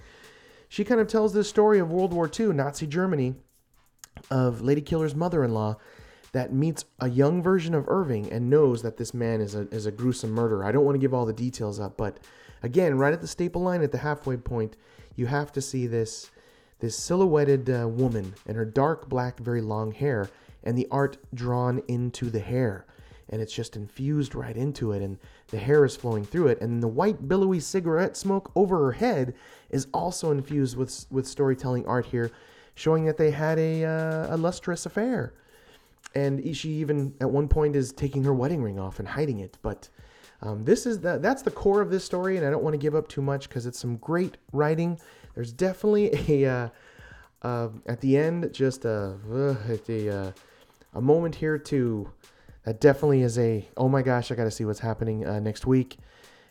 [0.67, 3.35] she kind of tells this story of World War II, Nazi Germany,
[4.29, 5.77] of Lady Killer's mother-in-law
[6.31, 9.85] that meets a young version of Irving and knows that this man is a is
[9.85, 10.65] a gruesome murderer.
[10.65, 12.19] I don't want to give all the details up, but
[12.61, 14.75] again, right at the staple line at the halfway point,
[15.15, 16.29] you have to see this
[16.79, 20.29] this silhouetted uh, woman and her dark black, very long hair,
[20.65, 22.85] and the art drawn into the hair.
[23.29, 26.61] And it's just infused right into it and the hair is flowing through it.
[26.61, 29.33] And the white billowy cigarette smoke over her head
[29.69, 32.31] is also infused with with storytelling art here
[32.75, 35.33] showing that they had a uh, a lustrous affair.
[36.13, 39.57] And she even at one point is taking her wedding ring off and hiding it.
[39.61, 39.89] But
[40.41, 42.77] um, this is the, that's the core of this story and i don't want to
[42.77, 44.99] give up too much because it's some great writing.
[45.33, 46.11] There's definitely
[46.45, 46.69] a uh,
[47.41, 49.55] uh, at the end just a uh,
[50.09, 50.33] a
[51.01, 52.09] moment here to
[52.63, 55.65] that definitely is a oh my gosh, I got to see what's happening uh, next
[55.65, 55.97] week.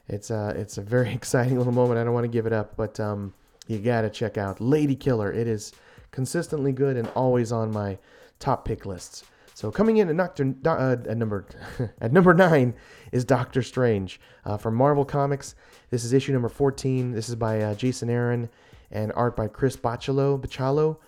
[0.09, 1.99] It's uh, it's a very exciting little moment.
[1.99, 3.35] I don't want to give it up, but um,
[3.67, 5.33] you gotta check out Lady Killer.
[5.33, 5.73] It is
[6.11, 7.99] consistently good and always on my
[8.39, 9.25] top pick lists.
[9.55, 11.47] So coming in at, uh, at number
[12.01, 12.75] at number nine
[13.13, 15.55] is Doctor Strange uh, from Marvel Comics.
[15.91, 17.13] This is issue number 14.
[17.13, 18.49] This is by uh, Jason Aaron
[18.91, 20.41] and art by Chris Bachalo.
[20.41, 20.99] Bachalo.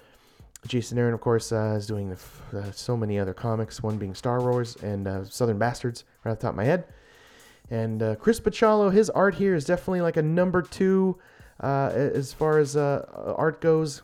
[0.66, 4.14] Jason Aaron, of course, uh, is doing the, uh, so many other comics, one being
[4.14, 6.84] Star Wars and uh, Southern Bastards, right off the top of my head.
[7.70, 11.18] And uh, Chris Bachalo, his art here is definitely like a number two
[11.60, 14.02] uh, as far as uh, art goes.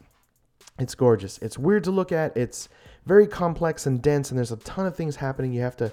[0.78, 1.38] It's gorgeous.
[1.38, 2.36] It's weird to look at.
[2.36, 2.68] It's
[3.06, 5.52] very complex and dense, and there's a ton of things happening.
[5.52, 5.92] You have to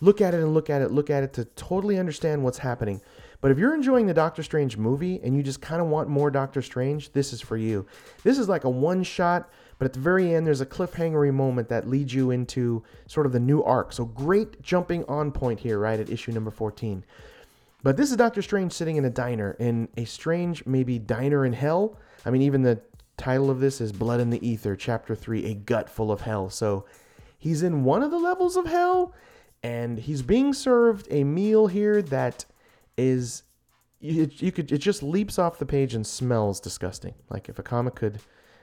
[0.00, 3.00] look at it and look at it, look at it to totally understand what's happening.
[3.40, 6.30] But if you're enjoying the Doctor Strange movie and you just kind of want more
[6.30, 7.86] Doctor Strange, this is for you.
[8.22, 11.70] This is like a one shot but at the very end, there's a cliffhangery moment
[11.70, 13.94] that leads you into sort of the new arc.
[13.94, 17.02] So great jumping on point here, right at issue number 14.
[17.82, 21.54] But this is Doctor Strange sitting in a diner, in a strange, maybe diner in
[21.54, 21.96] hell.
[22.26, 22.78] I mean, even the
[23.16, 26.50] title of this is Blood in the Ether, Chapter 3, A Gut Full of Hell.
[26.50, 26.84] So
[27.38, 29.14] he's in one of the levels of hell,
[29.62, 32.44] and he's being served a meal here that
[32.98, 33.44] is.
[34.02, 37.14] You, you could it just leaps off the page and smells disgusting.
[37.28, 38.18] Like if a comic could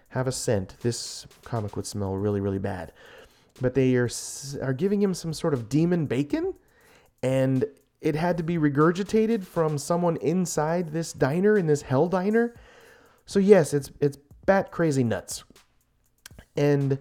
[0.10, 2.94] have a scent, this comic would smell really, really bad.
[3.60, 4.10] But they are
[4.62, 6.54] are giving him some sort of demon bacon,
[7.24, 7.66] and
[8.02, 12.56] it had to be regurgitated from someone inside this diner in this hell diner.
[13.26, 15.44] So yes, it's it's bat crazy nuts,
[16.56, 17.00] and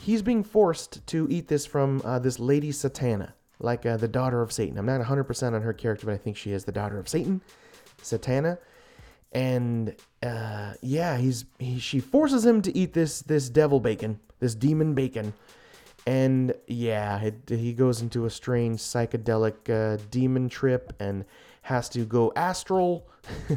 [0.00, 4.40] he's being forced to eat this from uh, this lady Satana, like uh, the daughter
[4.40, 4.78] of Satan.
[4.78, 7.42] I'm not 100% on her character, but I think she is the daughter of Satan,
[8.02, 8.58] Satana
[9.32, 14.54] and uh, yeah, he's he, she forces him to eat this this devil bacon, this
[14.54, 15.32] demon bacon,
[16.06, 21.24] and yeah, it, he goes into a strange psychedelic uh, demon trip and
[21.62, 23.06] has to go astral,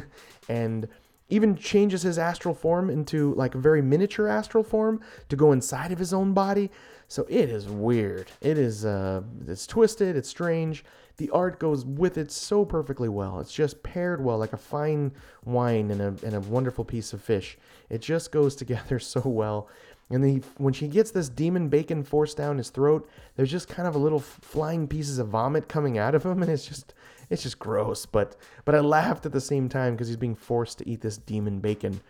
[0.48, 0.88] and
[1.28, 5.90] even changes his astral form into like a very miniature astral form to go inside
[5.92, 6.70] of his own body.
[7.08, 8.30] So it is weird.
[8.40, 10.16] It is uh, it's twisted.
[10.16, 10.84] It's strange
[11.16, 13.38] the art goes with it so perfectly well.
[13.40, 15.12] It's just paired well, like a fine
[15.44, 17.56] wine and a, and a wonderful piece of fish.
[17.88, 19.68] It just goes together so well.
[20.10, 23.88] And then when she gets this demon bacon forced down his throat, there's just kind
[23.88, 26.92] of a little flying pieces of vomit coming out of him, and it's just
[27.30, 28.06] it's just gross.
[28.06, 31.18] But but I laughed at the same time because he's being forced to eat this
[31.18, 32.00] demon bacon.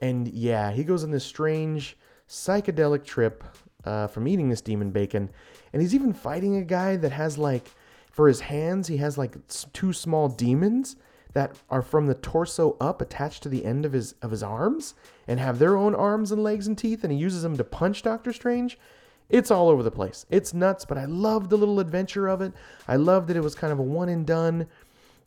[0.00, 1.96] And yeah, he goes on this strange
[2.28, 3.44] psychedelic trip
[3.84, 5.30] uh, from eating this demon bacon,
[5.72, 7.70] and he's even fighting a guy that has like
[8.16, 9.36] for his hands he has like
[9.74, 10.96] two small demons
[11.34, 14.94] that are from the torso up attached to the end of his of his arms
[15.28, 18.02] and have their own arms and legs and teeth and he uses them to punch
[18.02, 18.78] Doctor Strange.
[19.28, 20.24] It's all over the place.
[20.30, 22.52] It's nuts, but I love the little adventure of it.
[22.86, 24.66] I love that it was kind of a one and done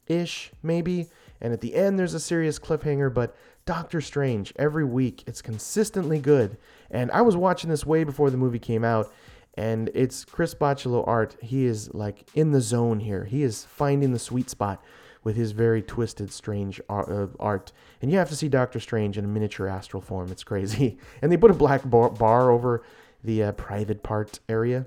[0.07, 1.07] ish, maybe.
[1.41, 3.35] And at the end, there's a serious cliffhanger, but
[3.65, 6.57] Doctor Strange, every week, it's consistently good.
[6.89, 9.13] And I was watching this way before the movie came out,
[9.55, 11.35] and it's Chris Bachalo art.
[11.41, 13.25] He is like in the zone here.
[13.25, 14.83] He is finding the sweet spot
[15.23, 17.71] with his very twisted, strange uh, art.
[18.01, 20.31] And you have to see Doctor Strange in a miniature astral form.
[20.31, 20.97] It's crazy.
[21.21, 22.83] And they put a black bar over
[23.23, 24.85] the uh, private part area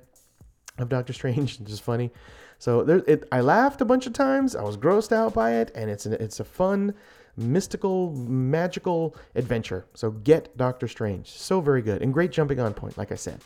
[0.79, 2.11] of Doctor Strange, which is funny.
[2.59, 4.55] So there, it, I laughed a bunch of times.
[4.55, 6.95] I was grossed out by it, and it's an, it's a fun,
[7.37, 9.87] mystical, magical adventure.
[9.95, 11.29] So get Doctor Strange.
[11.31, 13.40] So very good and great jumping on point, like I said.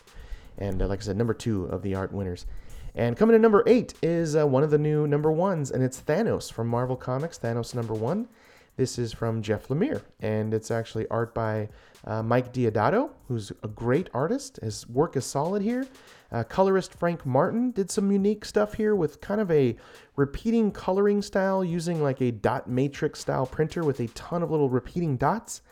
[0.58, 2.46] And uh, like I said, number two of the art winners.
[2.94, 6.00] And coming to number eight is uh, one of the new number ones, and it's
[6.00, 7.38] Thanos from Marvel Comics.
[7.38, 8.28] Thanos number one.
[8.76, 11.70] This is from Jeff Lemire, and it's actually art by
[12.04, 14.58] uh, Mike Deodato, who's a great artist.
[14.62, 15.86] His work is solid here.
[16.30, 19.76] Uh, colorist Frank Martin did some unique stuff here with kind of a
[20.16, 24.68] repeating coloring style using like a dot matrix style printer with a ton of little
[24.68, 25.62] repeating dots.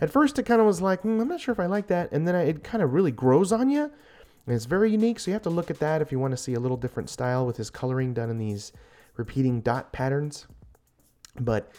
[0.00, 2.10] At first, it kind of was like, "Hmm, I'm not sure if I like that.
[2.10, 3.90] And then it kind of really grows on you.
[4.46, 5.20] And it's very unique.
[5.20, 7.10] So you have to look at that if you want to see a little different
[7.10, 8.72] style with his coloring done in these
[9.16, 10.46] repeating dot patterns.
[11.38, 11.70] But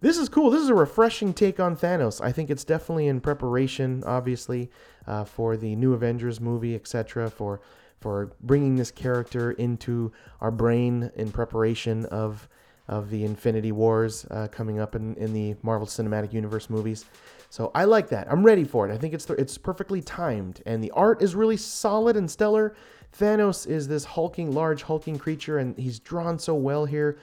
[0.00, 0.50] this is cool.
[0.50, 2.20] This is a refreshing take on Thanos.
[2.22, 4.70] I think it's definitely in preparation, obviously,
[5.06, 7.30] uh, for the new Avengers movie, etc.
[7.30, 7.60] For
[8.00, 12.48] for bringing this character into our brain in preparation of
[12.86, 17.04] of the Infinity Wars uh, coming up in, in the Marvel Cinematic Universe movies.
[17.50, 18.30] So I like that.
[18.30, 18.92] I'm ready for it.
[18.92, 22.76] I think it's it's perfectly timed, and the art is really solid and stellar.
[23.18, 27.18] Thanos is this hulking, large hulking creature, and he's drawn so well here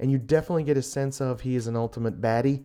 [0.00, 2.64] and you definitely get a sense of he is an ultimate baddie.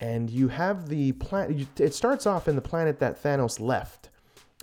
[0.00, 1.66] And you have the planet.
[1.80, 4.10] It starts off in the planet that Thanos left,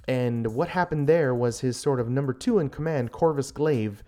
[0.07, 4.01] and what happened there was his sort of number two in command, Corvus Glaive,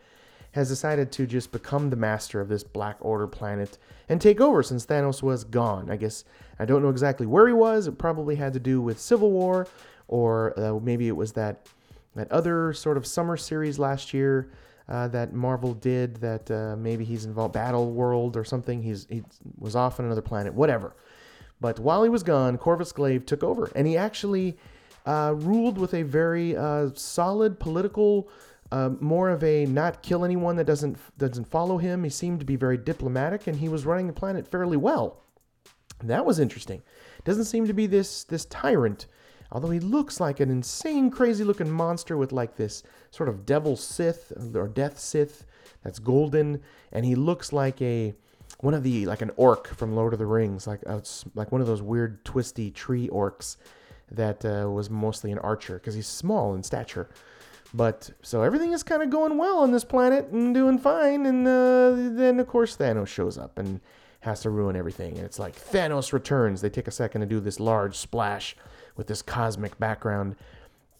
[0.52, 4.64] has decided to just become the master of this Black Order planet and take over
[4.64, 5.92] since Thanos was gone.
[5.92, 6.24] I guess
[6.60, 7.88] I don't know exactly where he was.
[7.88, 9.68] It probably had to do with Civil War,
[10.08, 11.68] or uh, maybe it was that
[12.16, 14.50] that other sort of summer series last year
[14.90, 18.82] uh, that Marvel did that uh, maybe he's involved Battle World or something.
[18.82, 19.24] He's he
[19.58, 20.96] was off on another planet, whatever.
[21.60, 24.58] But while he was gone, Corvus Glaive took over, and he actually
[25.06, 28.30] uh, ruled with a very uh, solid political,
[28.72, 32.04] uh, more of a not kill anyone that doesn't doesn't follow him.
[32.04, 35.24] He seemed to be very diplomatic, and he was running the planet fairly well.
[36.04, 36.82] That was interesting.
[37.26, 39.08] Doesn't seem to be this this tyrant
[39.52, 42.84] although he looks like an insane, crazy looking monster with like this
[43.18, 45.46] sort of devil Sith or death Sith
[45.84, 48.14] that's golden, and he looks like a
[48.60, 51.02] one of the like an orc from Lord of the Rings, like uh,
[51.36, 53.58] like one of those weird twisty tree orcs
[54.12, 57.10] that uh, was mostly an archer because he's small in stature.
[57.74, 61.48] But so everything is kind of going well on this planet and doing fine, and
[61.48, 63.82] uh, then of course Thanos shows up and
[64.22, 65.18] has to ruin everything.
[65.18, 66.62] And it's like Thanos returns.
[66.62, 68.56] They take a second to do this large splash
[68.96, 70.36] with this cosmic background.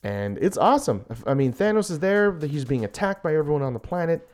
[0.08, 1.06] And it's awesome.
[1.26, 2.32] I mean, Thanos is there.
[2.40, 4.30] He's being attacked by everyone on the planet.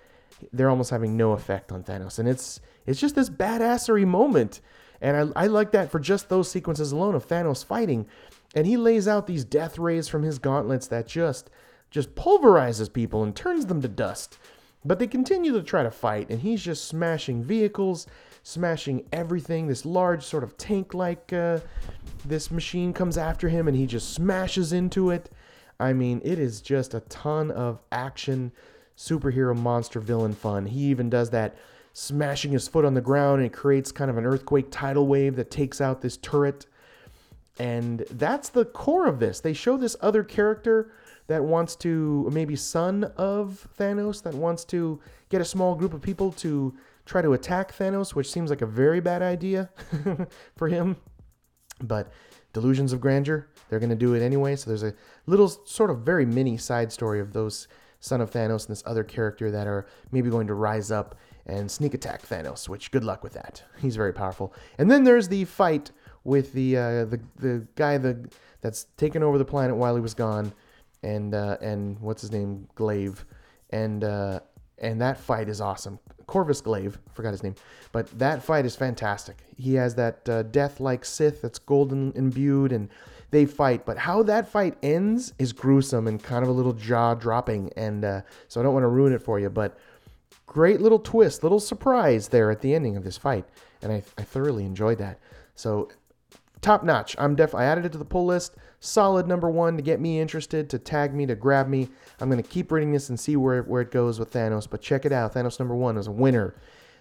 [0.52, 2.20] They're almost having no effect on Thanos.
[2.20, 4.62] And it's it's just this badassery moment.
[5.02, 8.06] And I, I like that for just those sequences alone of Thanos fighting.
[8.54, 11.50] And he lays out these death rays from his gauntlets that just
[11.90, 14.38] just pulverizes people and turns them to dust.
[14.86, 18.06] But they continue to try to fight, and he's just smashing vehicles,
[18.44, 19.66] smashing everything.
[19.66, 21.60] This large sort of tank-like uh,
[22.26, 25.32] this machine comes after him, and he just smashes into it.
[25.80, 28.52] I mean, it is just a ton of action,
[28.98, 30.66] superhero monster villain fun.
[30.66, 31.56] He even does that
[31.94, 35.36] smashing his foot on the ground, and it creates kind of an earthquake tidal wave
[35.36, 36.66] that takes out this turret.
[37.60, 39.40] And that's the core of this.
[39.40, 40.92] They show this other character
[41.28, 46.02] that wants to, maybe son of Thanos, that wants to get a small group of
[46.02, 46.74] people to
[47.06, 49.70] try to attack Thanos, which seems like a very bad idea
[50.56, 50.96] for him.
[51.82, 52.12] But
[52.54, 54.56] delusions of grandeur, they're going to do it anyway.
[54.56, 54.94] So there's a
[55.26, 57.68] little sort of very mini side story of those
[58.00, 61.70] son of Thanos and this other character that are maybe going to rise up and
[61.70, 63.64] sneak attack Thanos, which good luck with that.
[63.80, 64.54] He's very powerful.
[64.78, 65.92] And then there's the fight
[66.24, 68.30] with the uh, the the guy the
[68.62, 70.54] that's taken over the planet while he was gone,
[71.02, 73.26] and uh, and what's his name Glaive,
[73.72, 74.40] and uh,
[74.78, 76.00] and that fight is awesome.
[76.28, 77.56] Corvus Glaive, forgot his name,
[77.92, 79.44] but that fight is fantastic.
[79.58, 82.88] He has that uh, death-like Sith that's golden imbued, and
[83.34, 83.86] they fight.
[83.86, 88.22] But how that fight ends is gruesome and kind of a little jaw-dropping, and uh,
[88.48, 89.50] so I don't want to ruin it for you.
[89.50, 89.78] But
[90.46, 93.46] great little twist, little surprise there at the ending of this fight,
[93.82, 95.20] and I, I thoroughly enjoyed that.
[95.56, 95.90] So
[96.62, 97.16] top notch.
[97.20, 97.54] I'm def.
[97.54, 98.56] I added it to the pull list.
[98.80, 101.90] Solid number one to get me interested, to tag me, to grab me.
[102.20, 104.70] I'm gonna keep reading this and see where where it goes with Thanos.
[104.70, 105.34] But check it out.
[105.34, 106.56] Thanos number one is a winner.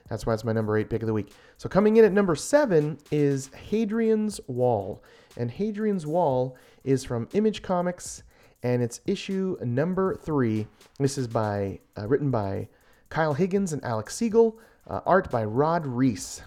[0.08, 1.32] That's why it's my number eight pick of the week.
[1.56, 5.02] So coming in at number seven is Hadrian's Wall,
[5.36, 8.22] and Hadrian's Wall is from Image Comics,
[8.62, 10.66] and it's issue number three.
[10.98, 12.68] This is by uh, written by
[13.08, 16.42] Kyle Higgins and Alex Siegel, uh, art by Rod Reis.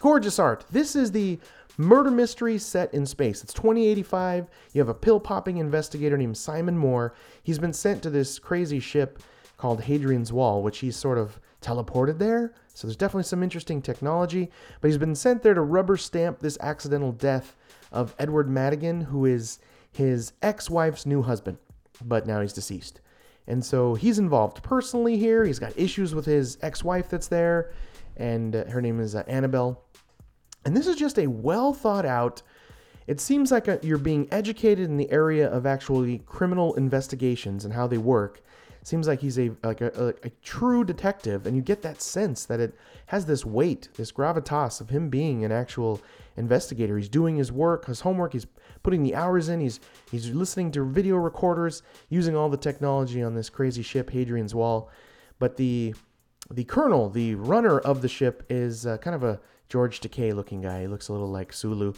[0.00, 0.64] Gorgeous art.
[0.70, 1.38] This is the
[1.78, 3.42] murder mystery set in space.
[3.42, 4.48] It's 2085.
[4.72, 7.14] You have a pill popping investigator named Simon Moore.
[7.42, 9.22] He's been sent to this crazy ship
[9.56, 12.54] called Hadrian's Wall, which he's sort of teleported there.
[12.74, 14.50] So there's definitely some interesting technology.
[14.80, 17.56] But he's been sent there to rubber stamp this accidental death
[17.92, 19.58] of Edward Madigan, who is
[19.92, 21.58] his ex wife's new husband,
[22.04, 23.00] but now he's deceased.
[23.46, 25.44] And so he's involved personally here.
[25.44, 27.72] He's got issues with his ex wife that's there,
[28.16, 29.82] and uh, her name is uh, Annabelle.
[30.64, 32.42] And this is just a well thought out.
[33.06, 37.72] It seems like a, you're being educated in the area of actually criminal investigations and
[37.72, 38.42] how they work.
[38.86, 42.44] Seems like he's a like a, a, a true detective, and you get that sense
[42.44, 46.00] that it has this weight, this gravitas of him being an actual
[46.36, 46.96] investigator.
[46.96, 48.32] He's doing his work, his homework.
[48.32, 48.46] He's
[48.84, 49.58] putting the hours in.
[49.58, 49.80] He's
[50.12, 54.88] he's listening to video recorders, using all the technology on this crazy ship, Hadrian's Wall.
[55.40, 55.96] But the
[56.52, 60.60] the colonel, the runner of the ship, is uh, kind of a George Takei looking
[60.60, 60.82] guy.
[60.82, 61.92] He looks a little like Sulu,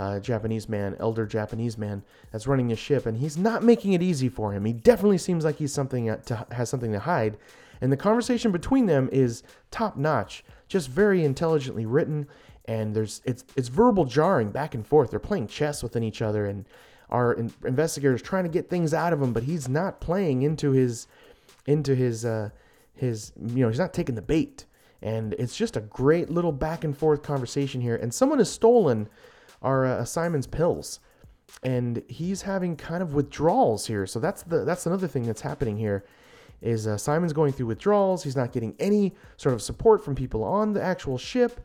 [0.00, 4.02] uh, Japanese man, elder Japanese man that's running the ship, and he's not making it
[4.02, 4.64] easy for him.
[4.64, 7.36] He definitely seems like he's something to, has something to hide,
[7.82, 12.26] and the conversation between them is top notch, just very intelligently written,
[12.64, 15.10] and there's it's it's verbal jarring back and forth.
[15.10, 16.64] They're playing chess within each other, and
[17.10, 20.70] our in, investigators trying to get things out of him, but he's not playing into
[20.70, 21.08] his
[21.66, 22.48] into his uh,
[22.94, 24.64] his you know he's not taking the bait
[25.02, 29.08] and it's just a great little back and forth conversation here and someone has stolen
[29.62, 31.00] our uh, simon's pills.
[31.62, 34.06] And he's having kind of withdrawals here.
[34.06, 36.04] So that's the that's another thing that's happening here
[36.62, 38.22] is uh, simon's going through withdrawals.
[38.22, 41.60] He's not getting any sort of support from people on the actual ship.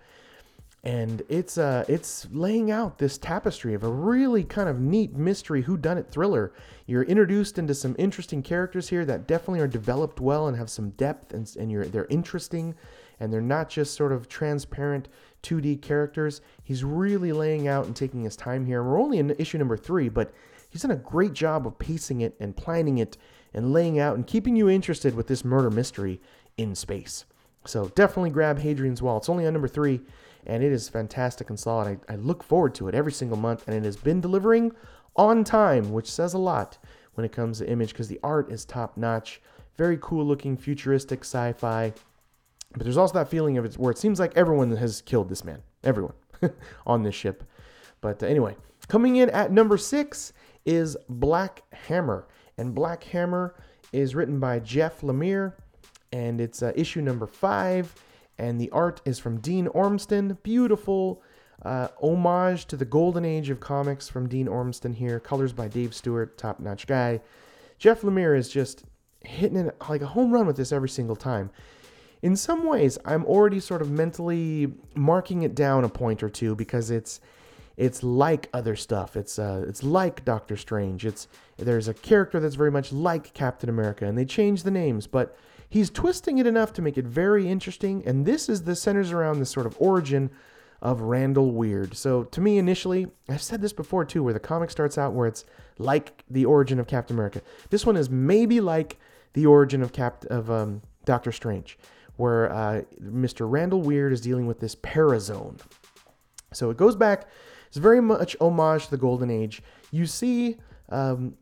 [0.84, 5.64] And it's uh it's laying out this tapestry of a really kind of neat mystery
[5.64, 6.54] whodunit thriller.
[6.86, 10.92] You're introduced into some interesting characters here that definitely are developed well and have some
[10.92, 12.76] depth and, and you're they're interesting
[13.20, 15.08] and they're not just sort of transparent
[15.46, 16.42] 2D characters.
[16.64, 18.84] He's really laying out and taking his time here.
[18.84, 20.34] We're only in issue number three, but
[20.70, 23.18] he's done a great job of pacing it and planning it
[23.54, 26.20] and laying out and keeping you interested with this murder mystery
[26.58, 27.26] in space.
[27.66, 29.18] So definitely grab Hadrian's Wall.
[29.18, 30.02] It's only on number three
[30.46, 32.00] and it is fantastic and solid.
[32.08, 34.72] I, I look forward to it every single month, and it has been delivering
[35.16, 36.78] on time, which says a lot
[37.16, 39.42] when it comes to image because the art is top notch,
[39.78, 41.94] very cool looking, futuristic sci fi.
[42.76, 45.44] But there's also that feeling of it where it seems like everyone has killed this
[45.44, 46.14] man, everyone
[46.86, 47.44] on this ship.
[48.02, 48.56] But uh, anyway,
[48.88, 50.34] coming in at number six
[50.66, 53.56] is Black Hammer, and Black Hammer
[53.94, 55.54] is written by Jeff Lemire,
[56.12, 57.96] and it's uh, issue number five
[58.38, 60.38] and the art is from Dean Ormston.
[60.44, 61.22] Beautiful
[61.64, 65.20] uh, homage to the golden age of comics from Dean Ormston here.
[65.20, 67.22] Colors by Dave Stewart, top notch guy.
[67.78, 68.84] Jeff Lemire is just
[69.24, 71.50] hitting it like a home run with this every single time.
[72.22, 76.56] In some ways, I'm already sort of mentally marking it down a point or two
[76.56, 77.20] because it's
[77.78, 79.18] it's like other stuff.
[79.18, 81.06] It's uh, it's like Doctor Strange.
[81.06, 85.08] It's there's a character that's very much like Captain America, and they change the names,
[85.08, 85.38] but
[85.70, 88.04] he's twisting it enough to make it very interesting.
[88.06, 90.32] And this is the centers around the sort of origin
[90.82, 91.96] of Randall Weird.
[91.96, 95.28] So to me, initially, I've said this before too, where the comic starts out where
[95.28, 95.46] it's
[95.78, 97.42] like the origin of Captain America.
[97.70, 98.98] This one is maybe like
[99.34, 101.78] the origin of Cap of um, Doctor Strange,
[102.18, 103.50] where uh, Mr.
[103.50, 105.60] Randall Weird is dealing with this parazone.
[106.54, 107.28] So it goes back.
[107.68, 109.62] It's very much homage to the Golden Age.
[109.92, 110.58] You see
[110.90, 111.36] um,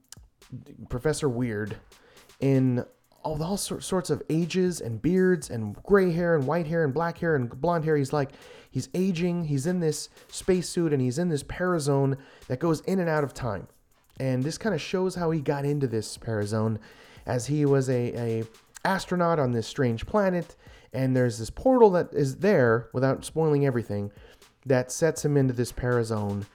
[0.90, 1.76] Professor Weird
[2.40, 2.84] in
[3.24, 7.18] all, all sorts of ages and beards and gray hair and white hair and black
[7.18, 7.96] hair and blonde hair.
[7.96, 8.32] He's like,
[8.72, 9.46] he's aging.
[9.46, 13.34] He's in this spacesuit and he's in this parazone that goes in and out of
[13.34, 13.68] time.
[14.20, 16.78] And this kind of shows how he got into this parazone
[17.26, 18.44] as he was a, a
[18.86, 20.56] astronaut on this strange planet.
[20.94, 24.12] And there's this portal that is there, without spoiling everything,
[24.66, 26.46] that sets him into this parazone.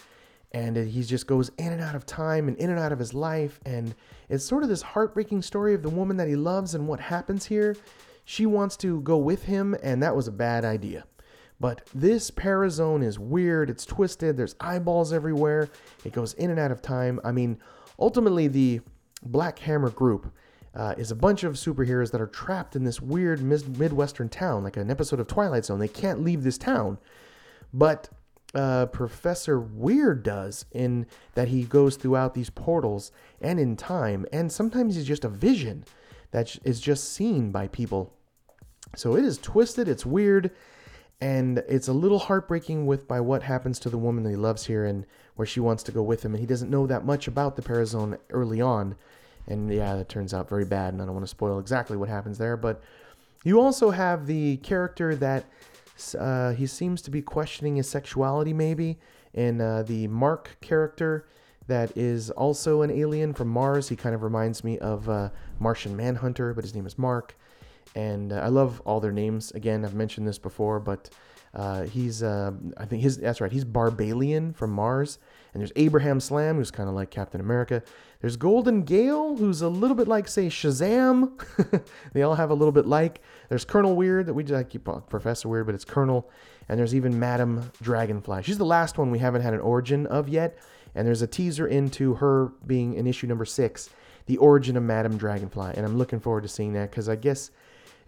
[0.53, 3.13] And he just goes in and out of time and in and out of his
[3.13, 3.61] life.
[3.67, 3.95] And
[4.29, 7.45] it's sort of this heartbreaking story of the woman that he loves and what happens
[7.45, 7.77] here.
[8.25, 11.05] She wants to go with him, and that was a bad idea.
[11.61, 15.69] But this parazone is weird, it's twisted, there's eyeballs everywhere,
[16.05, 17.21] it goes in and out of time.
[17.25, 17.59] I mean,
[17.99, 18.81] ultimately, the
[19.23, 20.33] Black Hammer group
[20.75, 24.77] uh, is a bunch of superheroes that are trapped in this weird Midwestern town, like
[24.77, 25.79] an episode of Twilight Zone.
[25.79, 26.99] They can't leave this town.
[27.73, 28.09] But
[28.55, 34.51] uh, Professor Weird does in that he goes throughout these portals and in time, and
[34.51, 35.85] sometimes he's just a vision
[36.31, 38.13] that is just seen by people.
[38.97, 40.51] So it is twisted, it's weird,
[41.21, 44.67] and it's a little heartbreaking with by what happens to the woman that he loves
[44.67, 45.05] here and
[45.35, 47.63] where she wants to go with him, and he doesn't know that much about the
[47.63, 48.97] Parazone early on,
[49.49, 52.09] and yeah, that turns out very bad, and I don't want to spoil exactly what
[52.09, 52.83] happens there, but
[53.45, 55.45] you also have the character that
[56.19, 58.99] uh, he seems to be questioning his sexuality, maybe,
[59.35, 61.27] and uh, the Mark character
[61.67, 63.89] that is also an alien from Mars.
[63.89, 67.35] He kind of reminds me of uh, Martian Manhunter, but his name is Mark
[67.95, 69.51] and uh, I love all their names.
[69.53, 71.11] Again, I've mentioned this before, but
[71.55, 73.51] uh, he's uh, I think his that's right.
[73.51, 75.19] He's Barbalien from Mars,
[75.53, 77.83] and there's Abraham Slam, who's kind of like Captain America.
[78.21, 81.41] There's Golden Gail, who's a little bit like say Shazam.
[82.13, 83.21] they all have a little bit like.
[83.49, 86.29] There's Colonel Weird that we just keep on Professor Weird, but it's Colonel.
[86.69, 88.43] And there's even Madam Dragonfly.
[88.43, 90.59] She's the last one we haven't had an origin of yet.
[90.97, 93.89] And there's a teaser into her being in issue number six,
[94.27, 95.75] the origin of Madam Dragonfly.
[95.77, 97.53] And I'm looking forward to seeing that because I guess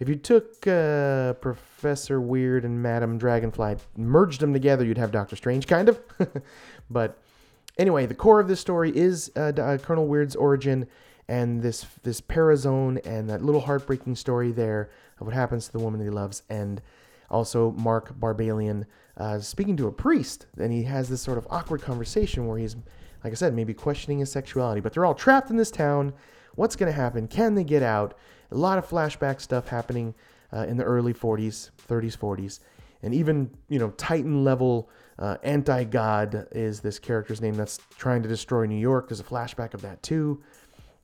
[0.00, 5.36] if you took uh, Professor Weird and Madam Dragonfly, merged them together, you'd have Doctor
[5.36, 6.00] Strange, kind of.
[6.90, 7.18] but
[7.80, 10.86] anyway, the core of this story is uh, uh, Colonel Weird's origin
[11.28, 15.78] and this this parazone and that little heartbreaking story there of what happens to the
[15.78, 16.80] woman he loves, and
[17.30, 18.84] also Mark Barbalien
[19.16, 22.76] uh, speaking to a priest, and he has this sort of awkward conversation where he's,
[23.22, 26.12] like I said, maybe questioning his sexuality, but they're all trapped in this town.
[26.56, 27.28] What's going to happen?
[27.28, 28.14] Can they get out?
[28.50, 30.14] a lot of flashback stuff happening
[30.52, 32.60] uh, in the early 40s, 30s, 40s,
[33.02, 34.90] and even you know Titan level
[35.20, 39.08] uh, anti god is this character's name that's trying to destroy New York.
[39.08, 40.42] There's a flashback of that too,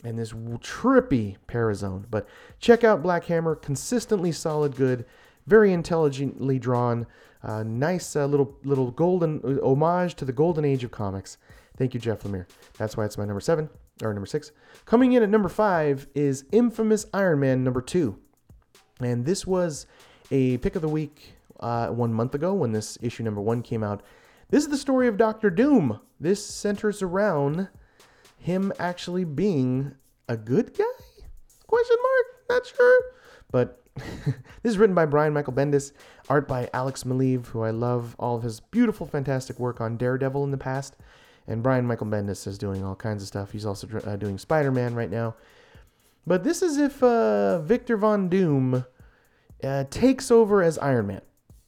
[0.05, 2.05] and this trippy parazone.
[2.11, 2.27] But
[2.59, 5.05] check out Black Hammer, consistently solid, good,
[5.47, 7.07] very intelligently drawn,
[7.43, 11.37] uh, nice uh, little little golden uh, homage to the golden age of comics.
[11.77, 12.47] Thank you, Jeff Lemire.
[12.79, 13.69] That's why it's my number seven
[14.03, 14.51] or number six.
[14.87, 18.19] Coming in at number five is Infamous Iron Man number two.
[18.99, 19.87] And this was
[20.31, 23.83] a pick of the week uh, one month ago when this issue number one came
[23.83, 24.03] out.
[24.49, 26.01] This is the story of Doctor Doom.
[26.21, 27.69] This centers around
[28.39, 29.95] him actually being
[30.29, 30.85] a good guy?
[31.67, 32.27] Question mark?
[32.49, 33.01] Not sure.
[33.51, 34.35] But this
[34.73, 35.93] is written by Brian Michael Bendis,
[36.29, 40.45] art by Alex Maleev, who I love all of his beautiful, fantastic work on Daredevil
[40.45, 40.97] in the past.
[41.49, 43.53] And Brian Michael Bendis is doing all kinds of stuff.
[43.53, 45.37] He's also uh, doing Spider Man right now.
[46.27, 48.85] But this is if uh, Victor Von Doom
[49.63, 51.23] uh, takes over as Iron Man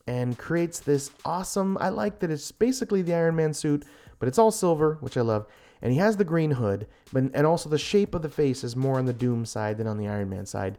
[0.09, 1.77] and creates this awesome.
[1.79, 3.85] I like that it's basically the Iron Man suit,
[4.19, 5.47] but it's all silver, which I love.
[5.83, 8.75] And he has the green hood, but and also the shape of the face is
[8.75, 10.79] more on the Doom side than on the Iron Man side.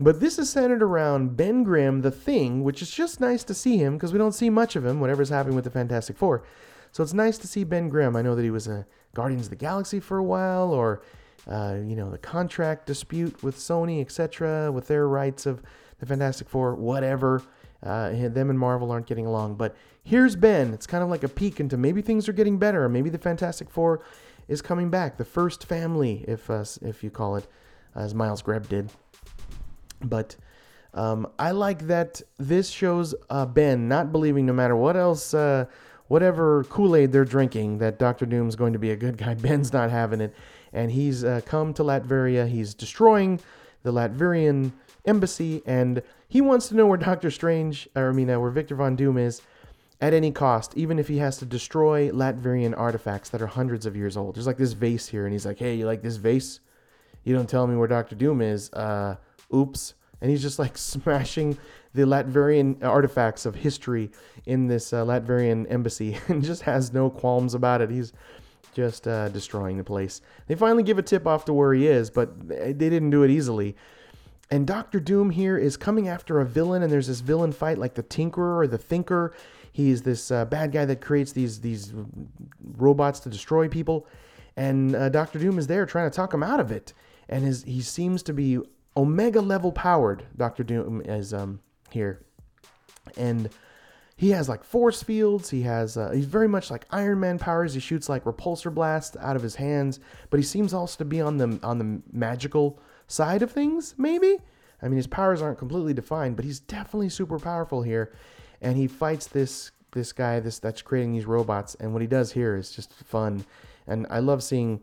[0.00, 3.76] But this is centered around Ben Grimm, the Thing, which is just nice to see
[3.76, 6.42] him because we don't see much of him, whatever's happening with the Fantastic Four.
[6.92, 8.16] So it's nice to see Ben Grimm.
[8.16, 11.02] I know that he was a Guardians of the Galaxy for a while, or
[11.46, 15.62] uh, you know the contract dispute with Sony, etc., with their rights of
[15.98, 17.42] the Fantastic Four, whatever.
[17.82, 20.74] Uh, them and Marvel aren't getting along, but here's Ben.
[20.74, 23.18] It's kind of like a peek into maybe things are getting better, or maybe the
[23.18, 24.02] Fantastic Four
[24.48, 27.46] is coming back, the first family, if uh, if you call it,
[27.94, 28.90] as Miles Greb did.
[30.02, 30.36] But
[30.92, 35.66] um, I like that this shows uh, Ben not believing no matter what else uh,
[36.08, 39.34] whatever Kool Aid they're drinking that Doctor Doom's going to be a good guy.
[39.36, 40.34] Ben's not having it.
[40.72, 42.48] And he's uh, come to Latveria.
[42.48, 43.40] He's destroying
[43.82, 44.72] the Latverian
[45.04, 45.62] embassy.
[45.66, 48.96] And he wants to know where Doctor Strange, or I mean, uh, where Victor Von
[48.96, 49.42] Doom is
[50.00, 53.96] at any cost, even if he has to destroy Latverian artifacts that are hundreds of
[53.96, 54.34] years old.
[54.34, 55.24] There's like this vase here.
[55.26, 56.60] And he's like, hey, you like this vase?
[57.24, 58.72] You don't tell me where Doctor Doom is.
[58.72, 59.16] Uh,
[59.54, 59.94] oops.
[60.20, 61.58] And he's just like smashing
[61.92, 64.10] the Latvian artifacts of history
[64.46, 67.90] in this uh, Latvian embassy and just has no qualms about it.
[67.90, 68.12] He's
[68.74, 70.20] just uh, destroying the place.
[70.46, 73.30] They finally give a tip off to where he is, but they didn't do it
[73.30, 73.76] easily.
[74.50, 77.94] And Doctor Doom here is coming after a villain, and there's this villain fight like
[77.94, 79.32] the Tinkerer or the Thinker.
[79.72, 81.92] He's this uh, bad guy that creates these these
[82.76, 84.08] robots to destroy people,
[84.56, 86.92] and uh, Doctor Doom is there trying to talk him out of it.
[87.28, 88.58] And his he seems to be
[88.96, 90.24] Omega level powered.
[90.36, 91.60] Doctor Doom is um,
[91.90, 92.20] here,
[93.16, 93.48] and
[94.20, 95.48] he has like force fields.
[95.48, 97.72] He has uh, he's very much like Iron Man powers.
[97.72, 99.98] He shoots like repulsor blast out of his hands,
[100.28, 103.94] but he seems also to be on the on the magical side of things.
[103.96, 104.36] Maybe
[104.82, 108.12] I mean his powers aren't completely defined, but he's definitely super powerful here,
[108.60, 111.74] and he fights this this guy this that's creating these robots.
[111.76, 113.46] And what he does here is just fun,
[113.86, 114.82] and I love seeing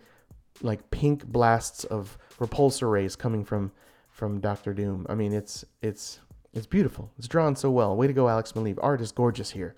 [0.63, 3.71] like pink blasts of repulsor rays coming from
[4.09, 5.05] from Doctor Doom.
[5.07, 6.21] I mean it's it's
[6.53, 7.11] it's beautiful.
[7.17, 7.95] It's drawn so well.
[7.95, 8.79] Way to go, Alex Maleev.
[8.81, 9.75] Art is gorgeous here.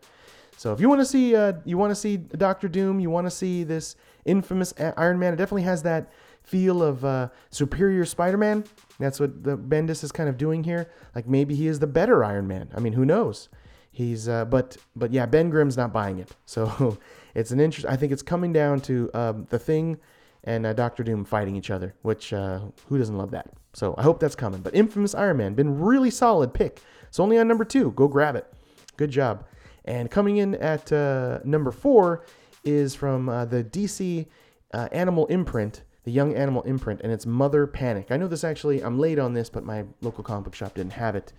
[0.57, 3.25] So if you want to see, uh, you want to see Doctor Doom, you want
[3.27, 3.95] to see this
[4.25, 5.33] infamous Iron Man.
[5.33, 6.11] It definitely has that
[6.43, 8.65] feel of uh, Superior Spider-Man.
[8.99, 10.89] That's what the Bendis is kind of doing here.
[11.15, 12.69] Like maybe he is the better Iron Man.
[12.75, 13.49] I mean, who knows?
[13.91, 16.31] He's, uh, but but yeah, Ben Grimm's not buying it.
[16.45, 16.97] So
[17.35, 17.87] it's an interest.
[17.87, 19.97] I think it's coming down to um, the Thing
[20.43, 23.49] and uh, Doctor Doom fighting each other, which uh, who doesn't love that?
[23.73, 24.61] So I hope that's coming.
[24.61, 26.81] But Infamous Iron Man, been really solid pick.
[27.07, 27.91] It's only on number two.
[27.91, 28.51] Go grab it.
[28.97, 29.45] Good job.
[29.85, 32.25] And coming in at uh, number four
[32.63, 34.27] is from uh, the DC
[34.73, 38.11] uh, Animal Imprint, the Young Animal Imprint, and it's Mother Panic.
[38.11, 40.93] I know this actually, I'm late on this, but my local comic book shop didn't
[40.93, 41.33] have it.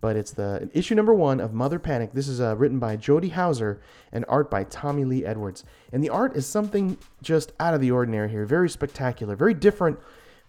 [0.00, 2.12] But it's the issue number one of Mother Panic.
[2.12, 3.80] This is uh, written by Jody Houser
[4.12, 5.64] and art by Tommy Lee Edwards.
[5.92, 8.46] And the art is something just out of the ordinary here.
[8.46, 9.98] Very spectacular, very different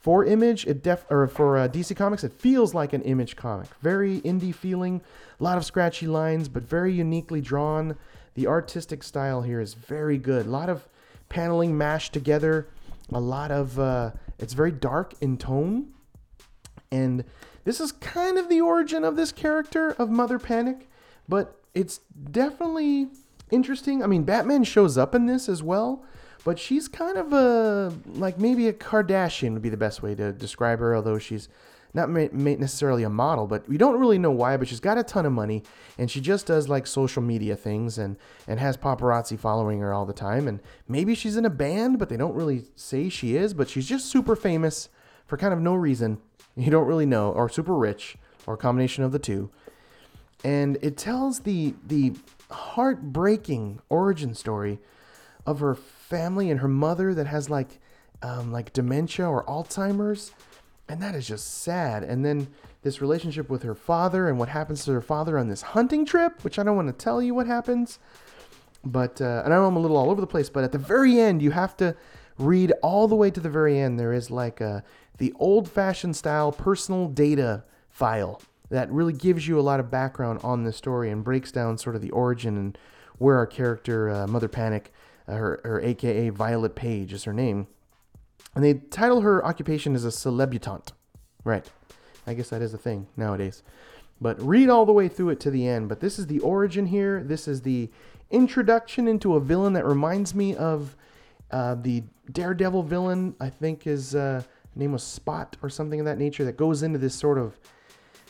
[0.01, 3.67] for Image, it def or for uh, DC Comics, it feels like an Image comic.
[3.81, 4.99] Very indie feeling,
[5.39, 7.95] a lot of scratchy lines, but very uniquely drawn.
[8.33, 10.47] The artistic style here is very good.
[10.47, 10.87] A lot of
[11.29, 12.67] paneling mashed together.
[13.13, 15.93] A lot of uh, it's very dark in tone,
[16.91, 17.23] and
[17.63, 20.89] this is kind of the origin of this character of Mother Panic,
[21.27, 21.99] but it's
[22.31, 23.09] definitely
[23.51, 24.03] interesting.
[24.03, 26.03] I mean, Batman shows up in this as well,
[26.43, 30.31] but she's kind of a like maybe a Kardashian would be the best way to
[30.33, 30.95] describe her.
[30.95, 31.47] Although she's
[31.93, 34.57] not necessarily a model, but we don't really know why.
[34.57, 35.63] But she's got a ton of money,
[35.97, 40.05] and she just does like social media things, and and has paparazzi following her all
[40.05, 40.47] the time.
[40.47, 43.53] And maybe she's in a band, but they don't really say she is.
[43.53, 44.89] But she's just super famous
[45.27, 46.19] for kind of no reason.
[46.55, 49.49] You don't really know, or super rich, or a combination of the two.
[50.43, 52.13] And it tells the the
[52.49, 54.79] heartbreaking origin story
[55.45, 57.79] of her family and her mother that has like
[58.21, 60.31] um, like dementia or Alzheimer's,
[60.87, 62.03] and that is just sad.
[62.03, 62.47] And then
[62.83, 66.43] this relationship with her father and what happens to her father on this hunting trip,
[66.43, 67.99] which I don't want to tell you what happens.
[68.83, 70.77] But uh, and I know I'm a little all over the place, but at the
[70.77, 71.95] very end, you have to
[72.37, 73.99] read all the way to the very end.
[73.99, 74.83] There is like a,
[75.21, 78.41] the old-fashioned style personal data file
[78.71, 81.95] that really gives you a lot of background on the story and breaks down sort
[81.95, 82.75] of the origin and
[83.19, 84.91] where our character uh, Mother Panic
[85.27, 87.67] her, her AKA Violet Paige is her name.
[88.55, 90.91] And they title her occupation as a celebutante.
[91.43, 91.69] Right.
[92.25, 93.61] I guess that is a thing nowadays.
[94.19, 95.87] But read all the way through it to the end.
[95.87, 97.21] But this is the origin here.
[97.23, 97.91] This is the
[98.31, 100.95] introduction into a villain that reminds me of
[101.51, 102.01] uh, the
[102.31, 103.35] Daredevil villain.
[103.39, 104.15] I think is.
[104.15, 104.41] uh,
[104.75, 106.45] name was Spot or something of that nature.
[106.45, 107.59] That goes into this sort of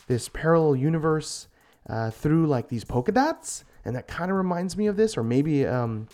[0.06, 1.48] this parallel universe
[1.88, 5.16] uh, through like these polka dots, and that kind of reminds me of this.
[5.16, 6.08] Or maybe um,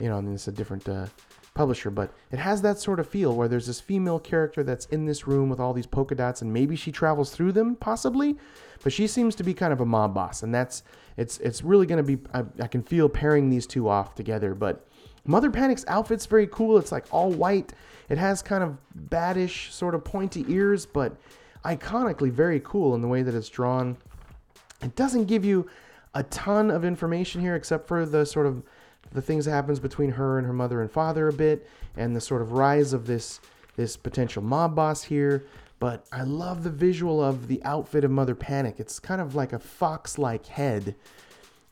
[0.00, 1.06] you know, and it's a different uh,
[1.54, 5.04] publisher, but it has that sort of feel where there's this female character that's in
[5.04, 8.36] this room with all these polka dots, and maybe she travels through them, possibly,
[8.82, 10.82] but she seems to be kind of a mob boss, and that's
[11.16, 12.22] it's it's really going to be.
[12.32, 14.86] I, I can feel pairing these two off together, but.
[15.24, 16.78] Mother Panic's outfit's very cool.
[16.78, 17.72] It's like all white.
[18.08, 18.76] It has kind of
[19.08, 21.16] baddish, sort of pointy ears, but
[21.64, 23.96] iconically very cool in the way that it's drawn.
[24.82, 25.68] It doesn't give you
[26.14, 28.62] a ton of information here except for the sort of
[29.12, 32.20] the things that happens between her and her mother and father a bit, and the
[32.20, 33.40] sort of rise of this
[33.76, 35.44] this potential mob boss here.
[35.78, 38.76] But I love the visual of the outfit of Mother Panic.
[38.78, 40.94] It's kind of like a fox-like head,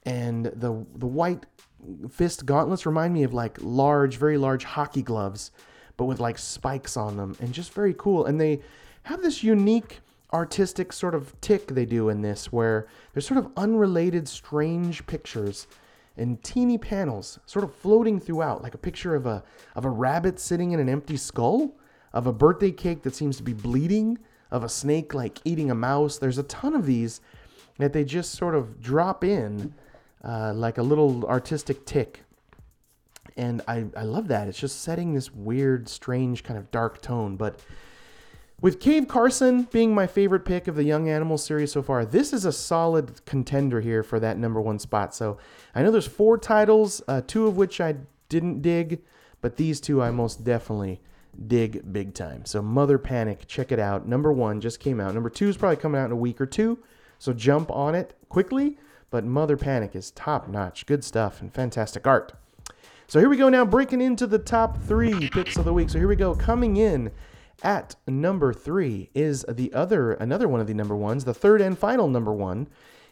[0.05, 1.47] and the the white
[2.11, 5.51] fist gauntlets remind me of like large, very large hockey gloves,
[5.97, 8.26] but with like spikes on them, and just very cool.
[8.26, 8.61] And they
[9.05, 10.01] have this unique
[10.33, 15.66] artistic sort of tick they do in this where there's sort of unrelated strange pictures
[16.16, 19.43] in teeny panels, sort of floating throughout, like a picture of a
[19.74, 21.74] of a rabbit sitting in an empty skull,
[22.12, 24.18] of a birthday cake that seems to be bleeding,
[24.51, 26.18] of a snake like eating a mouse.
[26.18, 27.20] There's a ton of these
[27.78, 29.74] that they just sort of drop in
[30.25, 32.23] uh, like a little artistic tick.
[33.37, 34.49] And I, I love that.
[34.49, 37.37] It's just setting this weird, strange kind of dark tone.
[37.37, 37.61] But
[38.61, 42.33] with Cave Carson being my favorite pick of the Young Animals series so far, this
[42.33, 45.14] is a solid contender here for that number one spot.
[45.14, 45.39] So
[45.75, 47.95] I know there's four titles, uh, two of which I
[48.29, 49.01] didn't dig,
[49.41, 51.01] but these two I most definitely
[51.47, 52.45] dig big time.
[52.45, 54.07] So Mother Panic, check it out.
[54.07, 55.14] Number one just came out.
[55.14, 56.79] Number two is probably coming out in a week or two,
[57.18, 58.77] so jump on it quickly.
[59.11, 60.87] But Mother Panic is top notch.
[60.87, 62.33] Good stuff and fantastic art.
[63.07, 65.91] So here we go now, breaking into the top three picks of the week.
[65.91, 67.11] So here we go, coming in
[67.63, 71.79] at number three is the other another one of the number ones, the third and
[71.79, 72.69] final number one.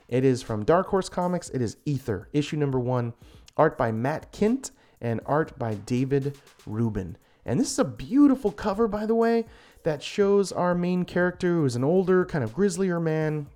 [0.09, 1.51] It is from Dark Horse Comics.
[1.51, 3.13] It is Ether, issue number one,
[3.57, 4.71] art by Matt Kindt
[5.01, 7.17] and art by David Rubin.
[7.45, 9.47] And this is a beautiful cover, by the way,
[9.83, 13.47] that shows our main character, who is an older, kind of grislier man,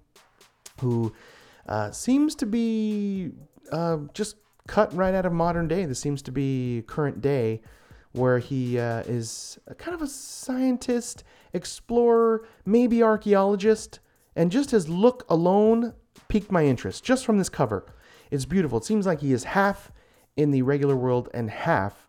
[0.80, 1.12] who
[1.72, 3.30] uh, seems to be
[3.72, 5.86] uh, just cut right out of modern day.
[5.86, 7.62] This seems to be current day,
[8.12, 14.00] where he uh, is kind of a scientist, explorer, maybe archaeologist,
[14.36, 15.94] and just his look alone
[16.28, 17.86] piqued my interest just from this cover.
[18.30, 18.76] It's beautiful.
[18.76, 19.90] It seems like he is half
[20.36, 22.06] in the regular world and half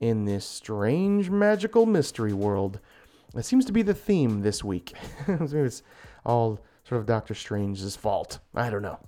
[0.00, 2.80] in this strange magical mystery world.
[3.36, 4.94] It seems to be the theme this week.
[5.28, 5.82] Maybe it's
[6.24, 6.60] all
[6.92, 8.38] sort of Doctor Strange's fault.
[8.54, 8.98] I don't know.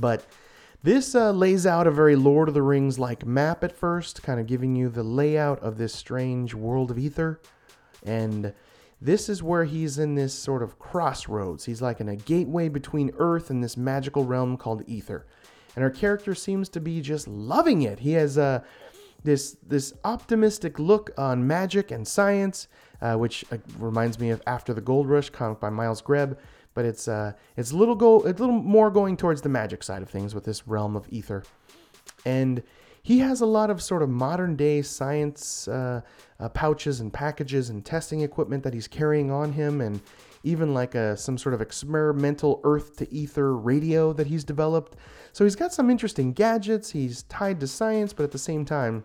[0.00, 0.26] But
[0.82, 4.40] this uh, lays out a very Lord of the Rings like map at first, kind
[4.40, 7.40] of giving you the layout of this strange world of ether.
[8.04, 8.52] And
[9.00, 11.66] this is where he's in this sort of crossroads.
[11.66, 15.24] He's like in a gateway between Earth and this magical realm called ether.
[15.76, 18.00] And our character seems to be just loving it.
[18.00, 18.64] He has uh,
[19.22, 22.66] this this optimistic look on magic and science,
[23.00, 26.36] uh, which uh, reminds me of After the Gold Rush, comic by Miles Greb.
[26.74, 30.02] But it's uh, it's a little go a little more going towards the magic side
[30.02, 31.44] of things with this realm of ether,
[32.24, 32.62] and
[33.02, 36.00] he has a lot of sort of modern day science uh,
[36.38, 40.00] uh, pouches and packages and testing equipment that he's carrying on him, and
[40.44, 44.96] even like a some sort of experimental earth to ether radio that he's developed.
[45.32, 46.90] So he's got some interesting gadgets.
[46.90, 49.04] He's tied to science, but at the same time,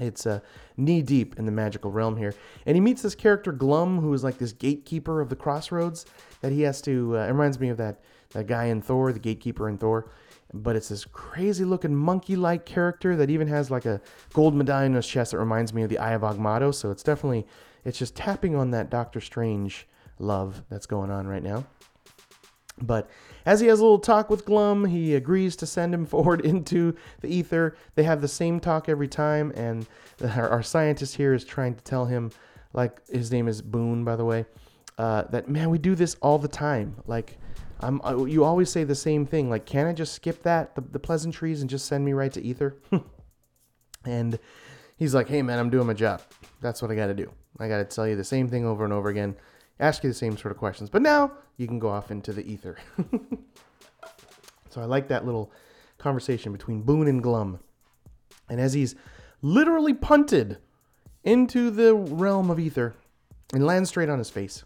[0.00, 0.40] it's uh,
[0.76, 2.34] knee deep in the magical realm here.
[2.66, 6.04] And he meets this character Glum, who is like this gatekeeper of the crossroads
[6.40, 7.16] that he has to.
[7.16, 10.10] Uh, it reminds me of that that guy in Thor, the gatekeeper in Thor.
[10.52, 14.00] But it's this crazy looking monkey like character that even has like a
[14.32, 16.74] gold medallion on his chest that reminds me of the Eye of Agamotto.
[16.74, 17.46] So it's definitely
[17.84, 19.86] it's just tapping on that Doctor Strange
[20.18, 21.64] love that's going on right now.
[22.82, 23.08] But
[23.46, 26.96] as he has a little talk with Glum, he agrees to send him forward into
[27.20, 27.76] the ether.
[27.94, 29.86] They have the same talk every time, and
[30.24, 32.30] our, our scientist here is trying to tell him,
[32.72, 34.46] like his name is Boone, by the way,
[34.98, 36.96] uh, that man, we do this all the time.
[37.06, 37.38] Like,
[37.80, 39.50] I'm, uh, you always say the same thing.
[39.50, 42.42] Like, can I just skip that, the, the pleasantries, and just send me right to
[42.42, 42.76] ether?
[44.04, 44.38] and
[44.96, 46.22] he's like, hey man, I'm doing my job.
[46.60, 47.30] That's what I got to do.
[47.58, 49.36] I got to tell you the same thing over and over again
[49.80, 50.90] ask you the same sort of questions.
[50.90, 52.76] But now you can go off into the ether.
[54.70, 55.52] so I like that little
[55.98, 57.60] conversation between Boone and Glum.
[58.48, 58.94] And as he's
[59.42, 60.58] literally punted
[61.22, 62.94] into the realm of ether
[63.52, 64.64] and lands straight on his face,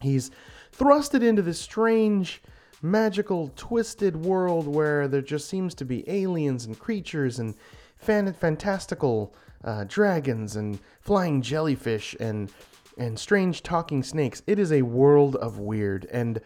[0.00, 0.30] he's
[0.76, 2.42] thrusted into this strange,
[2.82, 7.54] magical, twisted world where there just seems to be aliens and creatures and
[7.96, 9.34] fan- fantastical
[9.64, 12.50] uh, dragons and flying jellyfish and
[12.96, 14.42] and strange talking snakes.
[14.46, 16.06] It is a world of weird.
[16.10, 16.40] And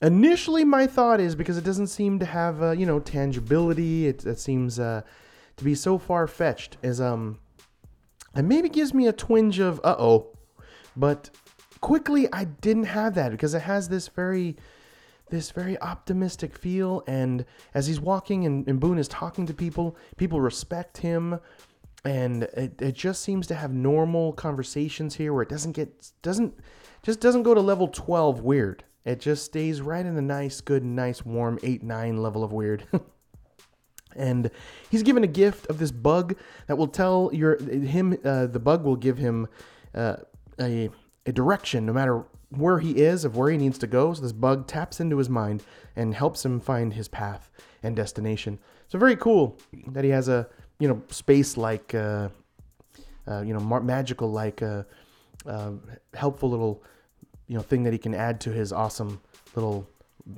[0.00, 4.06] initially, my thought is because it doesn't seem to have, uh, you know, tangibility.
[4.06, 5.02] It, it seems uh,
[5.56, 6.76] to be so far fetched.
[6.82, 7.38] As um,
[8.36, 10.28] it maybe gives me a twinge of uh oh.
[10.96, 11.30] But
[11.80, 14.56] quickly, I didn't have that because it has this very
[15.30, 19.96] this very optimistic feel and as he's walking and, and boone is talking to people
[20.18, 21.40] people respect him
[22.04, 26.54] and it, it just seems to have normal conversations here where it doesn't get doesn't
[27.02, 28.84] just doesn't go to level 12 weird.
[29.04, 32.86] It just stays right in a nice good nice warm 8 9 level of weird.
[34.14, 34.50] And
[34.90, 36.36] he's given a gift of this bug
[36.66, 39.48] that will tell your him uh, the bug will give him
[39.94, 40.16] uh,
[40.60, 40.90] a,
[41.26, 44.12] a direction no matter where he is of where he needs to go.
[44.12, 45.62] So this bug taps into his mind
[45.96, 47.50] and helps him find his path
[47.82, 48.58] and destination.
[48.88, 50.48] So very cool that he has a
[50.82, 52.28] you know, space like, uh,
[53.28, 54.82] uh, you know, magical like, uh,
[55.46, 55.70] uh,
[56.12, 56.82] helpful little,
[57.46, 59.20] you know, thing that he can add to his awesome
[59.54, 59.88] little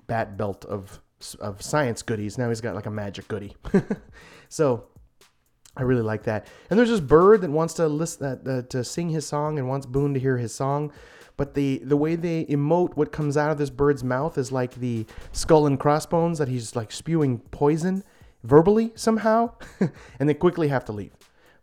[0.06, 1.00] bat belt of
[1.40, 2.36] of science goodies.
[2.36, 3.56] Now he's got like a magic goodie.
[4.50, 4.84] so
[5.78, 6.46] I really like that.
[6.68, 9.86] And there's this bird that wants to listen uh, to sing his song and wants
[9.86, 10.92] Boone to hear his song.
[11.38, 14.74] But the the way they emote what comes out of this bird's mouth is like
[14.74, 18.04] the skull and crossbones that he's like spewing poison
[18.44, 19.52] verbally somehow,
[20.20, 21.12] and they quickly have to leave.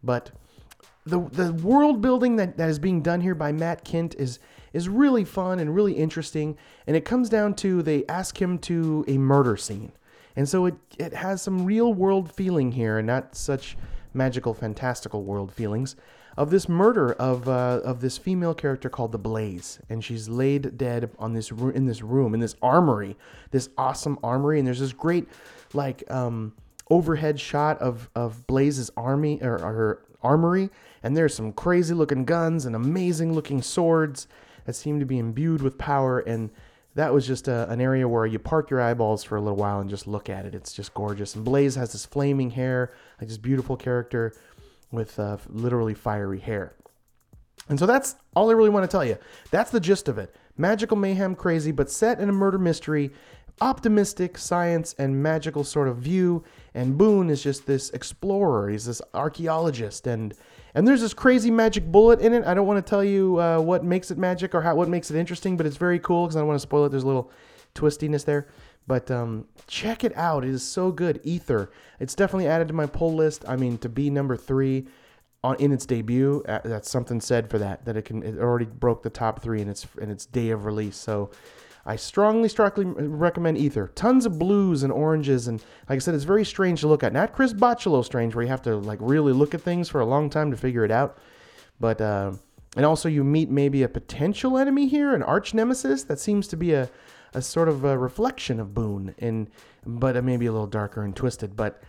[0.03, 0.31] But
[1.05, 4.39] the the world building that, that is being done here by Matt Kindt is
[4.73, 6.57] is really fun and really interesting.
[6.87, 9.91] And it comes down to they ask him to a murder scene.
[10.35, 13.77] And so it, it has some real world feeling here and not such
[14.13, 15.95] magical, fantastical world feelings.
[16.37, 20.77] of this murder of uh, of this female character called the Blaze, and she's laid
[20.77, 23.17] dead on this in this room in this armory,
[23.51, 25.27] this awesome armory, and there's this great
[25.73, 26.53] like um,
[26.91, 30.69] overhead shot of of Blaze's army or, or her armory,
[31.01, 34.27] and there's some crazy looking guns and amazing looking swords
[34.65, 36.51] that seem to be imbued with power and
[36.95, 39.79] that was just a, an area where you park your eyeballs for a little while
[39.79, 40.53] and just look at it.
[40.53, 41.35] It's just gorgeous.
[41.35, 44.33] And Blaze has this flaming hair, like this beautiful character
[44.91, 46.73] with uh, literally fiery hair.
[47.69, 49.17] And so that's all I really want to tell you.
[49.51, 50.35] That's the gist of it.
[50.57, 53.11] Magical mayhem, crazy, but set in a murder mystery,
[53.59, 56.43] optimistic science and magical sort of view.
[56.73, 58.69] And Boone is just this explorer.
[58.69, 60.33] He's this archaeologist, and
[60.73, 62.45] and there's this crazy magic bullet in it.
[62.45, 65.11] I don't want to tell you uh, what makes it magic or how what makes
[65.11, 66.89] it interesting, but it's very cool because I don't want to spoil it.
[66.89, 67.31] There's a little
[67.75, 68.47] twistiness there.
[68.87, 70.43] But um, check it out.
[70.43, 71.19] It is so good.
[71.23, 71.71] Ether.
[71.99, 73.45] It's definitely added to my pull list.
[73.47, 74.87] I mean, to be number three
[75.43, 77.85] on in its debut, that's something said for that.
[77.85, 78.23] That it can.
[78.23, 80.95] It already broke the top three in its in its day of release.
[80.95, 81.31] So.
[81.85, 83.91] I strongly, strongly recommend Ether.
[83.95, 87.13] Tons of blues and oranges, and like I said, it's very strange to look at.
[87.13, 90.05] Not Chris Bachalo strange, where you have to like really look at things for a
[90.05, 91.17] long time to figure it out.
[91.79, 92.33] But uh,
[92.75, 96.57] and also you meet maybe a potential enemy here, an arch nemesis that seems to
[96.57, 96.89] be a
[97.33, 99.49] a sort of a reflection of Boone, and
[99.85, 101.55] but maybe a little darker and twisted.
[101.55, 101.81] But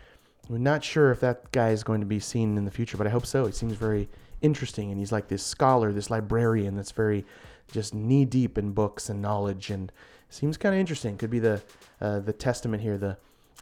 [0.49, 3.07] we're not sure if that guy is going to be seen in the future, but
[3.07, 3.47] I hope so.
[3.47, 4.09] He seems very
[4.41, 7.25] interesting, and he's like this scholar, this librarian that's very
[7.71, 9.93] just knee deep in books and knowledge, and
[10.29, 11.17] seems kind of interesting.
[11.17, 11.63] Could be the
[12.01, 13.17] uh, the testament here, the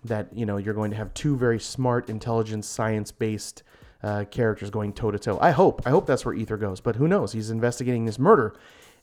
[0.05, 3.63] that you know you're going to have two very smart, intelligent, science based.
[4.03, 5.39] Uh, characters going toe to toe.
[5.43, 5.83] I hope.
[5.85, 6.81] I hope that's where Ether goes.
[6.81, 7.33] But who knows?
[7.33, 8.55] He's investigating this murder,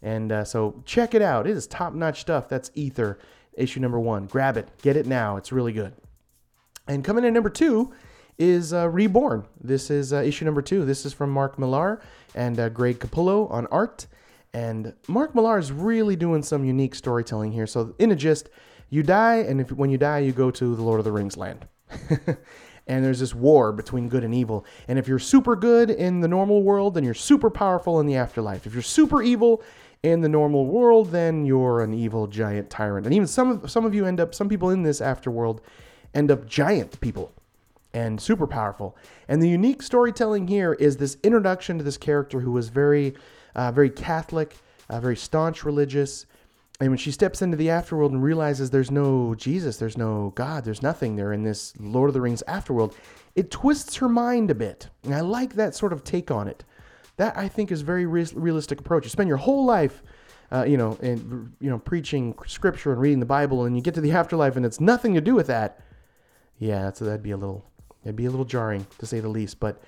[0.01, 1.45] and uh, so check it out.
[1.45, 2.49] It is top notch stuff.
[2.49, 3.19] That's Ether,
[3.53, 4.25] issue number one.
[4.25, 4.69] Grab it.
[4.81, 5.37] Get it now.
[5.37, 5.93] It's really good.
[6.87, 7.93] And coming in number two
[8.37, 9.45] is uh, Reborn.
[9.61, 10.85] This is uh, issue number two.
[10.85, 12.01] This is from Mark Millar
[12.35, 14.07] and uh, Greg Capullo on art.
[14.57, 17.67] And Mark Millar is really doing some unique storytelling here.
[17.67, 18.49] So, in a gist,
[18.89, 21.37] you die, and if when you die, you go to the Lord of the Rings
[21.37, 21.67] land.
[22.87, 24.65] and there's this war between good and evil.
[24.87, 28.15] And if you're super good in the normal world, then you're super powerful in the
[28.15, 28.65] afterlife.
[28.65, 29.61] If you're super evil
[30.01, 33.05] in the normal world, then you're an evil giant tyrant.
[33.05, 35.59] And even some of some of you end up, some people in this afterworld
[36.15, 37.31] end up giant people
[37.93, 38.97] and super powerful.
[39.27, 43.13] And the unique storytelling here is this introduction to this character who was very,
[43.57, 44.55] uh, very Catholic,
[44.89, 46.25] uh, very staunch religious.
[46.79, 50.63] And when she steps into the afterworld and realizes there's no Jesus, there's no God,
[50.63, 52.93] there's nothing there in this Lord of the Rings afterworld,
[53.35, 54.89] it twists her mind a bit.
[55.03, 56.63] And I like that sort of take on it.
[57.17, 59.03] That I think is very re- realistic approach.
[59.03, 60.03] You spend your whole life,
[60.51, 64.01] uh, you know, you know, preaching scripture and reading the Bible, and you get to
[64.01, 65.79] the afterlife, and it's nothing to do with that.
[66.59, 67.65] Yeah, so that'd be a little,
[68.03, 69.59] it'd be a little jarring to say the least.
[69.59, 69.81] But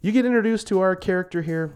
[0.00, 1.74] you get introduced to our character here,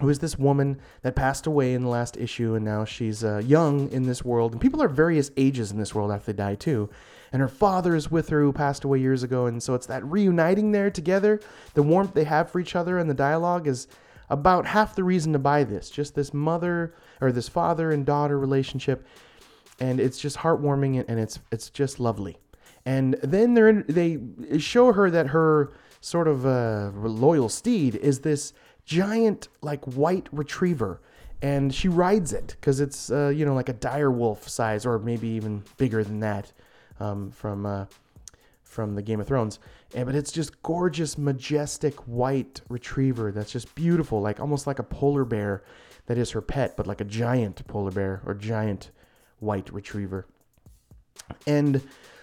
[0.00, 3.40] who is this woman that passed away in the last issue, and now she's uh,
[3.44, 4.52] young in this world.
[4.52, 6.90] And people are various ages in this world after they die too.
[7.32, 9.46] And her father is with her, who passed away years ago.
[9.46, 11.40] And so it's that reuniting there together,
[11.74, 13.86] the warmth they have for each other, and the dialogue is
[14.30, 15.90] about half the reason to buy this.
[15.90, 19.06] Just this mother or this father and daughter relationship,
[19.80, 22.38] and it's just heartwarming and it's it's just lovely.
[22.86, 28.52] And then they they show her that her sort of uh, loyal steed is this
[28.84, 31.00] giant like white retriever
[31.42, 34.98] and she rides it because it's uh, you know like a dire wolf size or
[34.98, 36.52] maybe even bigger than that
[37.00, 37.86] um, from uh,
[38.74, 39.60] from the Game of Thrones.
[39.94, 44.82] And, but it's just gorgeous, majestic white retriever that's just beautiful, like almost like a
[44.82, 45.62] polar bear
[46.06, 48.90] that is her pet, but like a giant polar bear or giant
[49.38, 50.26] white retriever.
[51.46, 51.80] And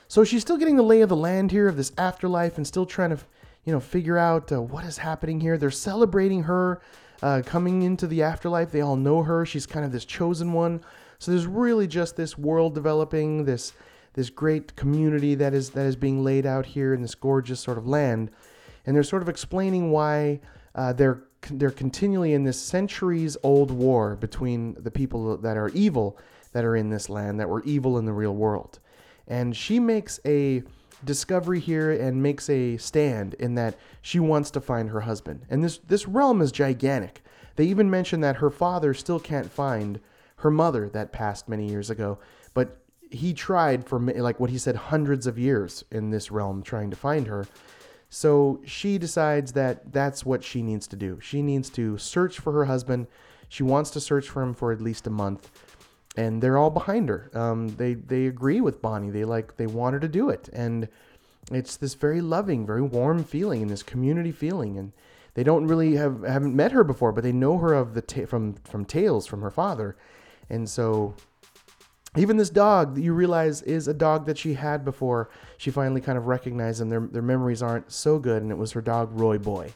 [0.09, 2.85] so she's still getting the lay of the land here of this afterlife and still
[2.85, 3.19] trying to,
[3.65, 5.57] you know, figure out uh, what is happening here.
[5.57, 6.81] They're celebrating her
[7.21, 8.71] uh, coming into the afterlife.
[8.71, 9.45] They all know her.
[9.45, 10.81] She's kind of this chosen one.
[11.19, 13.73] So there's really just this world developing, this
[14.13, 17.77] this great community that is that is being laid out here in this gorgeous sort
[17.77, 18.31] of land,
[18.85, 20.39] and they're sort of explaining why
[20.75, 26.17] uh, they're they're continually in this centuries old war between the people that are evil
[26.53, 28.79] that are in this land that were evil in the real world,
[29.27, 30.63] and she makes a
[31.03, 35.63] discovery here and makes a stand in that she wants to find her husband, and
[35.63, 37.23] this this realm is gigantic.
[37.55, 39.99] They even mention that her father still can't find
[40.37, 42.19] her mother that passed many years ago,
[42.53, 42.77] but
[43.09, 46.95] he tried for like what he said hundreds of years in this realm trying to
[46.95, 47.45] find her.
[48.09, 51.19] So she decides that that's what she needs to do.
[51.21, 53.07] She needs to search for her husband.
[53.47, 55.49] She wants to search for him for at least a month,
[56.17, 57.31] and they're all behind her.
[57.33, 59.09] Um, they they agree with Bonnie.
[59.09, 60.87] They like they want her to do it, and
[61.51, 64.91] it's this very loving, very warm feeling and this community feeling, and
[65.33, 68.25] they don't really have haven't met her before, but they know her of the ta-
[68.25, 69.95] from from tales from her father,
[70.49, 71.15] and so
[72.17, 76.01] even this dog that you realize is a dog that she had before she finally
[76.01, 76.89] kind of recognized them.
[76.89, 79.73] Their their memories aren't so good, and it was her dog Roy Boy,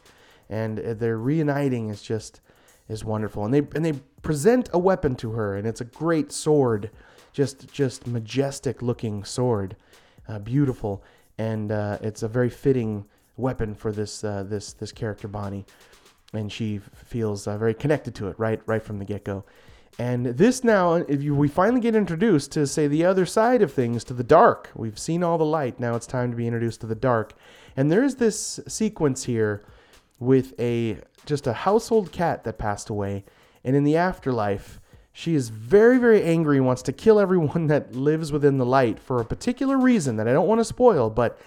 [0.50, 2.42] and uh, their reuniting is just
[2.88, 3.44] is wonderful.
[3.44, 3.94] And they and they
[4.26, 6.90] present a weapon to her, and it's a great sword,
[7.32, 9.76] just just majestic looking sword,
[10.26, 11.04] uh, beautiful,
[11.38, 13.04] and uh, it's a very fitting
[13.36, 15.64] weapon for this uh, this this character Bonnie,
[16.32, 19.44] and she feels uh, very connected to it right right from the get go.
[19.96, 23.72] And this now, if you, we finally get introduced to say the other side of
[23.72, 24.70] things, to the dark.
[24.74, 25.78] We've seen all the light.
[25.78, 27.32] Now it's time to be introduced to the dark.
[27.76, 29.64] And there is this sequence here
[30.18, 33.24] with a just a household cat that passed away,
[33.66, 34.80] and in the afterlife,
[35.12, 38.98] she is very very angry and wants to kill everyone that lives within the light
[38.98, 41.38] for a particular reason that I don't want to spoil, but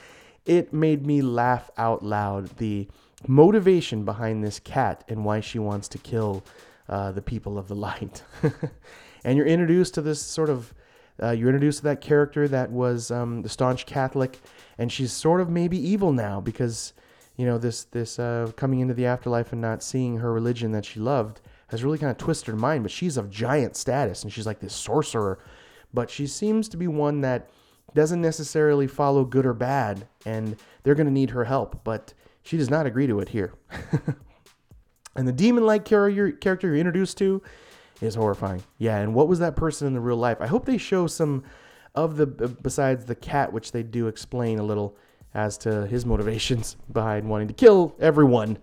[0.45, 2.57] it made me laugh out loud.
[2.57, 2.87] The
[3.27, 6.43] motivation behind this cat and why she wants to kill
[6.87, 8.23] uh, the people of the light.
[9.23, 10.73] and you're introduced to this sort of,
[11.21, 14.39] uh, you're introduced to that character that was um, the staunch Catholic,
[14.77, 16.93] and she's sort of maybe evil now because,
[17.37, 20.85] you know, this this uh, coming into the afterlife and not seeing her religion that
[20.85, 22.83] she loved has really kind of twisted her mind.
[22.83, 25.39] But she's of giant status, and she's like this sorcerer,
[25.93, 27.49] but she seems to be one that
[27.93, 31.83] doesn't necessarily follow good or bad, and they're going to need her help.
[31.83, 32.13] But
[32.43, 33.53] she does not agree to it here.
[35.19, 37.41] And the demon like character you're introduced to
[38.01, 38.63] is horrifying.
[38.77, 40.37] Yeah, and what was that person in the real life?
[40.39, 41.43] I hope they show some
[41.93, 44.95] of the, besides the cat, which they do explain a little
[45.33, 48.59] as to his motivations behind wanting to kill everyone.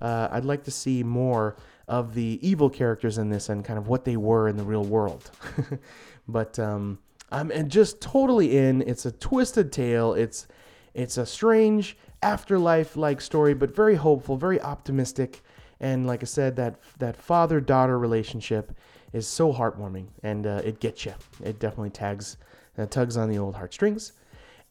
[0.00, 1.56] Uh, I'd like to see more
[1.88, 4.84] of the evil characters in this and kind of what they were in the real
[4.84, 5.30] world.
[6.28, 6.98] but um,
[7.30, 8.82] I'm and just totally in.
[8.82, 10.14] It's a twisted tale.
[10.14, 10.46] It's
[10.94, 15.42] it's a strange afterlife like story, but very hopeful, very optimistic.
[15.80, 18.72] And like I said, that that father daughter relationship
[19.12, 21.14] is so heartwarming, and uh, it gets you.
[21.44, 22.36] It definitely tags
[22.78, 24.12] uh, tugs on the old heartstrings.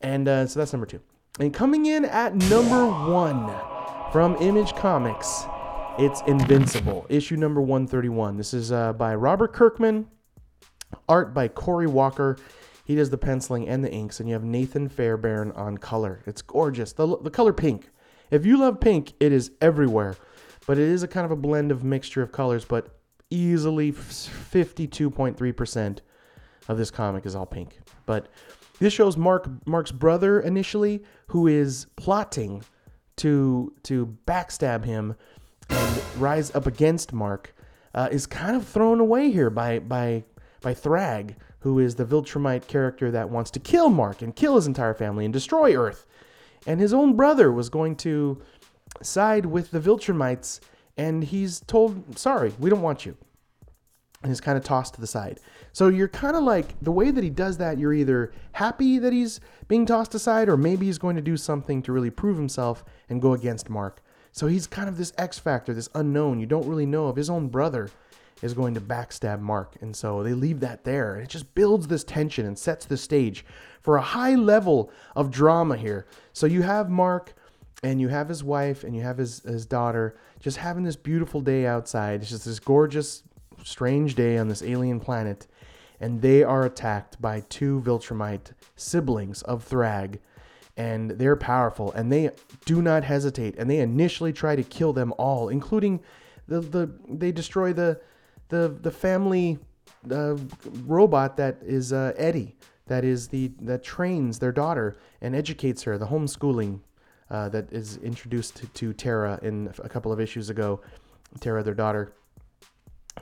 [0.01, 0.99] And uh, so that's number two.
[1.39, 3.53] And coming in at number one
[4.11, 5.45] from Image Comics,
[5.97, 8.37] it's Invincible, issue number 131.
[8.37, 10.07] This is uh, by Robert Kirkman,
[11.07, 12.37] art by Cory Walker.
[12.85, 16.21] He does the penciling and the inks, and you have Nathan Fairbairn on color.
[16.25, 16.93] It's gorgeous.
[16.93, 17.89] The, the color pink.
[18.31, 20.15] If you love pink, it is everywhere
[20.65, 22.65] but it is a kind of a blend of mixture of colors.
[22.65, 22.89] But
[23.29, 25.99] easily 52.3%
[26.67, 27.79] of this comic is all pink.
[28.05, 28.27] But
[28.79, 32.63] this shows Mark Mark's brother initially, who is plotting
[33.17, 35.15] to to backstab him
[35.69, 37.55] and rise up against Mark,
[37.93, 40.23] uh, is kind of thrown away here by by
[40.61, 44.67] by Thragg, who is the Viltrumite character that wants to kill Mark and kill his
[44.67, 46.05] entire family and destroy Earth.
[46.67, 48.41] And his own brother was going to
[49.01, 50.59] side with the Viltrumites,
[50.97, 53.15] and he's told, sorry, we don't want you.
[54.23, 55.39] And he's kind of tossed to the side.
[55.73, 59.13] So you're kind of like, the way that he does that, you're either happy that
[59.13, 62.83] he's being tossed aside, or maybe he's going to do something to really prove himself
[63.09, 64.01] and go against Mark.
[64.35, 66.41] So he's kind of this X factor, this unknown.
[66.41, 67.89] You don't really know if his own brother
[68.41, 69.77] is going to backstab Mark.
[69.79, 71.15] And so they leave that there.
[71.15, 73.45] And it just builds this tension and sets the stage
[73.81, 76.05] for a high level of drama here.
[76.33, 77.33] So you have Mark
[77.81, 81.39] and you have his wife and you have his, his daughter just having this beautiful
[81.39, 82.19] day outside.
[82.19, 83.23] It's just this gorgeous,
[83.63, 85.47] strange day on this alien planet.
[86.01, 90.19] And they are attacked by two Viltrumite siblings of Thrag.
[90.77, 92.31] And they're powerful and they
[92.65, 93.55] do not hesitate.
[93.57, 96.01] And they initially try to kill them all, including
[96.47, 98.01] the, the they destroy the
[98.49, 99.57] the the family
[100.11, 100.35] uh,
[100.85, 102.55] robot that is uh, Eddie,
[102.87, 106.81] that is the that trains their daughter and educates her, the homeschooling
[107.29, 110.81] uh, that is introduced to, to Tara in a couple of issues ago.
[111.39, 112.13] Tara, their daughter.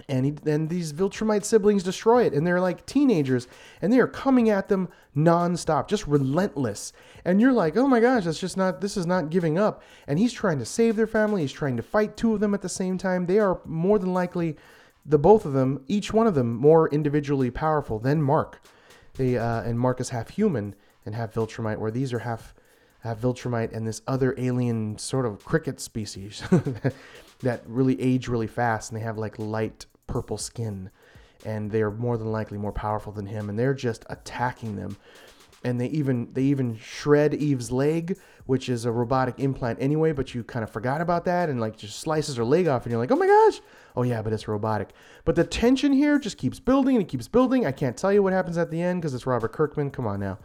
[0.10, 3.48] And, he, and these Viltrumite siblings destroy it, and they're like teenagers,
[3.82, 6.94] and they are coming at them nonstop, just relentless.
[7.26, 9.84] And you're like, oh my gosh, that's just not, this is not giving up.
[10.08, 11.41] And he's trying to save their family.
[11.41, 13.28] He's trying to fight two of them at the same time.
[13.28, 14.58] They are more than likely,
[15.06, 18.62] the both of them, each one of them, more individually powerful than Mark.
[19.16, 20.76] They uh, and Mark is half human
[21.06, 22.54] and half Viltrumite, where these are half
[23.04, 26.41] have Viltrumite and this other alien sort of cricket species
[27.42, 30.90] that really age really fast and they have like light purple skin
[31.46, 34.96] and they are more than likely more powerful than him and they're just attacking them
[35.64, 40.36] and they even they even shred Eve's leg, which is a robotic implant anyway, but
[40.36, 43.00] you kind of forgot about that and like just slices her leg off and you're
[43.00, 43.62] like, "Oh my gosh.
[43.96, 44.90] Oh yeah, but it's robotic."
[45.26, 47.66] But the tension here just keeps building and it keeps building.
[47.66, 49.92] I can't tell you what happens at the end because it's Robert Kirkman.
[49.92, 50.38] Come on now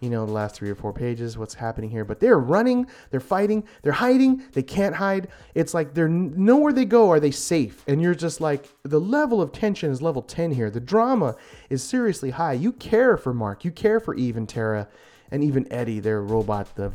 [0.00, 2.04] you know, the last three or four pages, what's happening here.
[2.04, 5.28] But they're running, they're fighting, they're hiding, they can't hide.
[5.54, 7.82] It's like they're nowhere they go are they safe.
[7.88, 10.70] And you're just like, the level of tension is level 10 here.
[10.70, 11.36] The drama
[11.70, 12.52] is seriously high.
[12.52, 14.88] You care for Mark, you care for Eve and Tara,
[15.30, 16.92] and even Eddie, their robot, the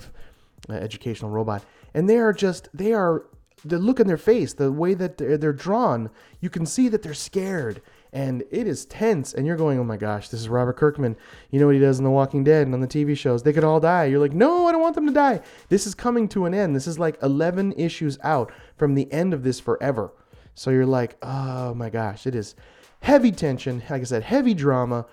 [0.70, 1.64] uh, educational robot.
[1.96, 3.26] And they are just, they are,
[3.66, 7.02] the look in their face, the way that they're, they're drawn, you can see that
[7.02, 7.82] they're scared
[8.14, 11.16] and it is tense and you're going oh my gosh this is robert kirkman.
[11.50, 13.44] You know what he does in the walking dead and on the tv shows?
[13.44, 14.06] They could all die.
[14.06, 15.42] You're like no i don't want them to die.
[15.70, 16.76] This is coming to an end.
[16.76, 20.12] This is like 11 issues out from the end of this forever.
[20.56, 22.56] So you're like oh my gosh it is
[23.02, 25.06] heavy tension like i said heavy drama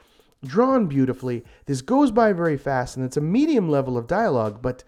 [0.45, 1.45] drawn beautifully.
[1.67, 4.83] This goes by very fast and it's a medium level of dialogue but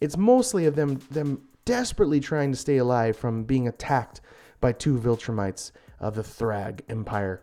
[0.00, 4.20] it's mostly of them them desperately trying to stay alive from being attacked
[4.60, 7.42] by two viltrumites of the thragg empire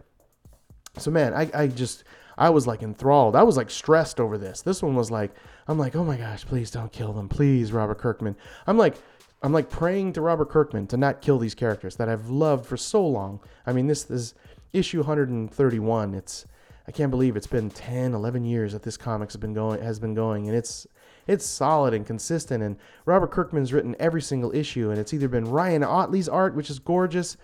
[0.97, 2.03] so man, I, I just
[2.37, 3.35] I was like enthralled.
[3.35, 4.61] I was like stressed over this.
[4.61, 5.33] This one was like
[5.67, 8.35] I'm like, oh my gosh, please don't kill them, please, Robert Kirkman.
[8.67, 8.95] I'm like
[9.41, 12.77] I'm like praying to Robert Kirkman to not kill these characters that I've loved for
[12.77, 13.41] so long.
[13.65, 14.35] I mean, this is
[14.71, 16.13] issue 131.
[16.13, 16.45] It's
[16.87, 19.99] I can't believe it's been 10, 11 years that this comics has been going has
[19.99, 20.87] been going and it's
[21.25, 25.45] it's solid and consistent and Robert Kirkman's written every single issue and it's either been
[25.45, 27.37] Ryan Ottley's art which is gorgeous.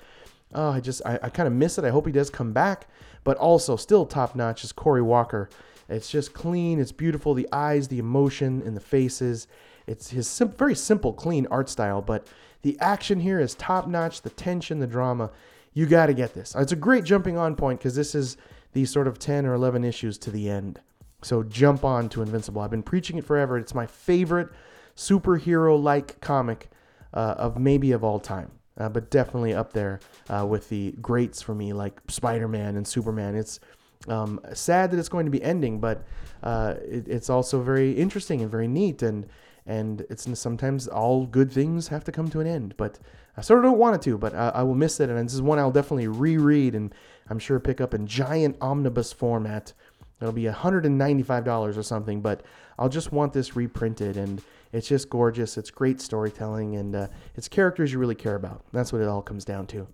[0.54, 1.86] Oh, I just I, I kind of miss it.
[1.86, 2.88] I hope he does come back
[3.24, 5.50] but also still top notch is Cory Walker.
[5.88, 7.34] It's just clean, it's beautiful.
[7.34, 9.48] The eyes, the emotion in the faces.
[9.88, 12.28] It's his sim- very simple, clean art style, but
[12.62, 14.22] the action here is top notch.
[14.22, 15.32] The tension, the drama.
[15.74, 16.56] You got to get this.
[16.56, 18.38] It's a great jumping on point because this is
[18.74, 20.80] the sort of 10 or 11 issues to the end.
[21.22, 22.62] So jump on to Invincible.
[22.62, 23.58] I've been preaching it forever.
[23.58, 24.50] It's my favorite
[24.96, 26.70] superhero like comic
[27.14, 30.00] uh, of maybe of all time uh, but definitely up there
[30.30, 33.36] uh, with the greats for me, like Spider Man and Superman.
[33.36, 33.60] It's
[34.08, 36.04] um, sad that it's going to be ending, but
[36.44, 39.02] uh, it, it's also very interesting and very neat.
[39.02, 39.28] And
[39.66, 42.74] and it's sometimes all good things have to come to an end.
[42.76, 42.98] But
[43.38, 45.10] I sort of don't want it to, but I, I will miss it.
[45.10, 46.94] And this is one I'll definitely reread and
[47.30, 49.74] I'm sure pick up in giant omnibus format.
[50.22, 52.44] It'll be $195 or something, but
[52.78, 54.42] I'll just want this reprinted and
[54.72, 55.58] it's just gorgeous.
[55.58, 58.64] It's great storytelling, and uh, it's characters you really care about.
[58.72, 59.88] That's what it all comes down to.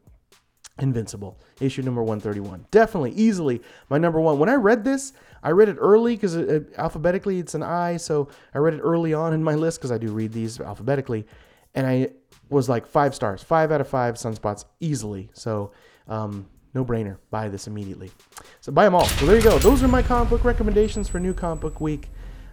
[0.80, 2.66] Invincible, issue number 131.
[2.72, 4.38] Definitely, easily my number one.
[4.38, 7.96] When I read this, I read it early because it, it, alphabetically it's an I,
[7.96, 11.26] so I read it early on in my list because I do read these alphabetically,
[11.74, 12.10] and I
[12.50, 15.30] was like five stars, five out of five sunspots easily.
[15.34, 15.72] So,
[16.10, 17.18] um, no brainer.
[17.32, 18.12] Buy this immediately.
[18.60, 19.06] So buy them all.
[19.06, 19.58] So there you go.
[19.58, 22.10] Those are my comic book recommendations for New Comic Book Week.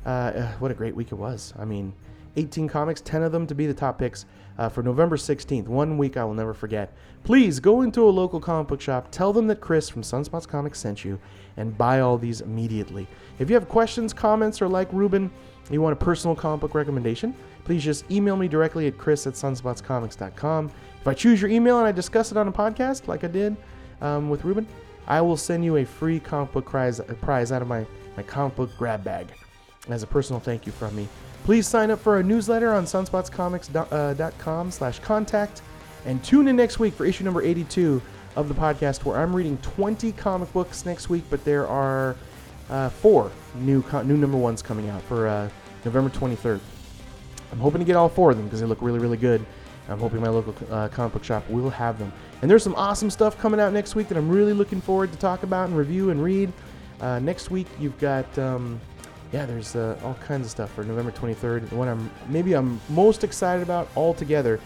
[0.07, 1.53] Uh, uh what a great week it was.
[1.59, 1.93] I mean,
[2.37, 4.25] 18 comics, 10 of them to be the top picks
[4.59, 5.67] uh, for November 16th.
[5.67, 6.95] One week I will never forget.
[7.25, 10.79] Please go into a local comic book shop, tell them that Chris from Sunspots Comics
[10.79, 11.19] sent you,
[11.57, 13.07] and buy all these immediately.
[13.39, 15.31] If you have questions, comments, or like Ruben,
[15.71, 19.35] you want a personal comic book recommendation, please just email me directly at chris at
[19.35, 20.71] sunspotscomics.com.
[21.01, 23.57] If I choose your email and I discuss it on a podcast, like I did
[24.03, 24.67] um, with Ruben,
[25.07, 27.87] I will send you a free comic book prize, prize out of my,
[28.17, 29.29] my comic book grab bag
[29.89, 31.09] as a personal thank you from me.
[31.45, 35.63] Please sign up for our newsletter on sunspotscomics.com slash contact
[36.05, 38.01] and tune in next week for issue number 82
[38.37, 42.17] of the podcast where I'm reading 20 comic books next week, but there are
[42.71, 45.49] uh, four new new number ones coming out for uh,
[45.85, 46.61] November 23rd.
[47.51, 49.45] I'm hoping to get all four of them because they look really, really good.
[49.89, 52.13] I'm hoping my local uh, comic book shop will have them.
[52.41, 55.19] And there's some awesome stuff coming out next week that I'm really looking forward to
[55.19, 56.53] talk about and review and read.
[57.01, 58.81] Uh, next week, you've got um,
[59.33, 61.69] yeah, there's uh, all kinds of stuff for November 23rd.
[61.69, 64.61] The one I'm maybe I'm most excited about altogether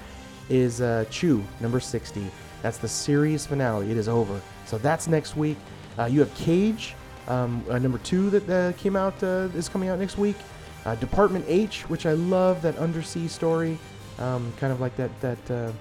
[0.51, 2.31] is uh, Chew number 60.
[2.63, 3.91] That's the series finale.
[3.91, 4.41] It is over.
[4.65, 5.57] So that's next week.
[5.99, 6.95] Uh, you have Cage
[7.29, 10.37] um, uh, number two that came out is coming out next week.
[11.01, 13.77] Department H, which I love, that undersea story,
[14.19, 15.73] um, kind of like that that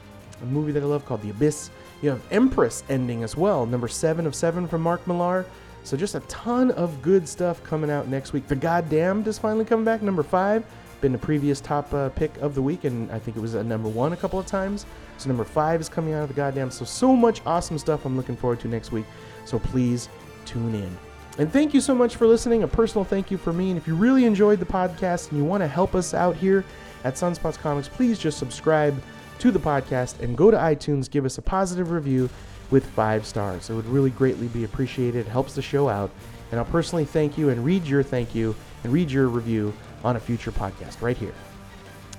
[0.43, 1.69] movie that I love called The Abyss.
[2.01, 5.45] You have Empress ending as well, number seven of seven from Mark Millar.
[5.83, 8.47] So just a ton of good stuff coming out next week.
[8.47, 10.65] The Goddamned is finally coming back, number five.
[10.99, 13.63] Been the previous top uh, pick of the week, and I think it was a
[13.63, 14.87] number one a couple of times.
[15.17, 16.73] So number five is coming out of the Goddamned.
[16.73, 19.05] So so much awesome stuff I'm looking forward to next week.
[19.45, 20.09] So please
[20.45, 20.97] tune in.
[21.37, 22.63] And thank you so much for listening.
[22.63, 23.69] A personal thank you for me.
[23.69, 26.65] And if you really enjoyed the podcast and you want to help us out here
[27.05, 29.01] at Sunspots Comics, please just subscribe
[29.39, 32.29] to the podcast and go to iTunes, give us a positive review
[32.71, 33.69] with five stars.
[33.69, 35.27] It would really greatly be appreciated.
[35.27, 36.09] It helps the show out.
[36.51, 39.71] And I'll personally thank you and read your thank you and read your review
[40.03, 41.33] on a future podcast right here.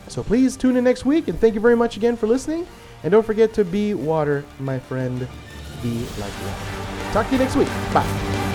[0.09, 2.67] So please tune in next week and thank you very much again for listening.
[3.03, 5.27] And don't forget to be water, my friend.
[5.83, 7.13] Be like water.
[7.13, 7.69] Talk to you next week.
[7.93, 8.46] Bye.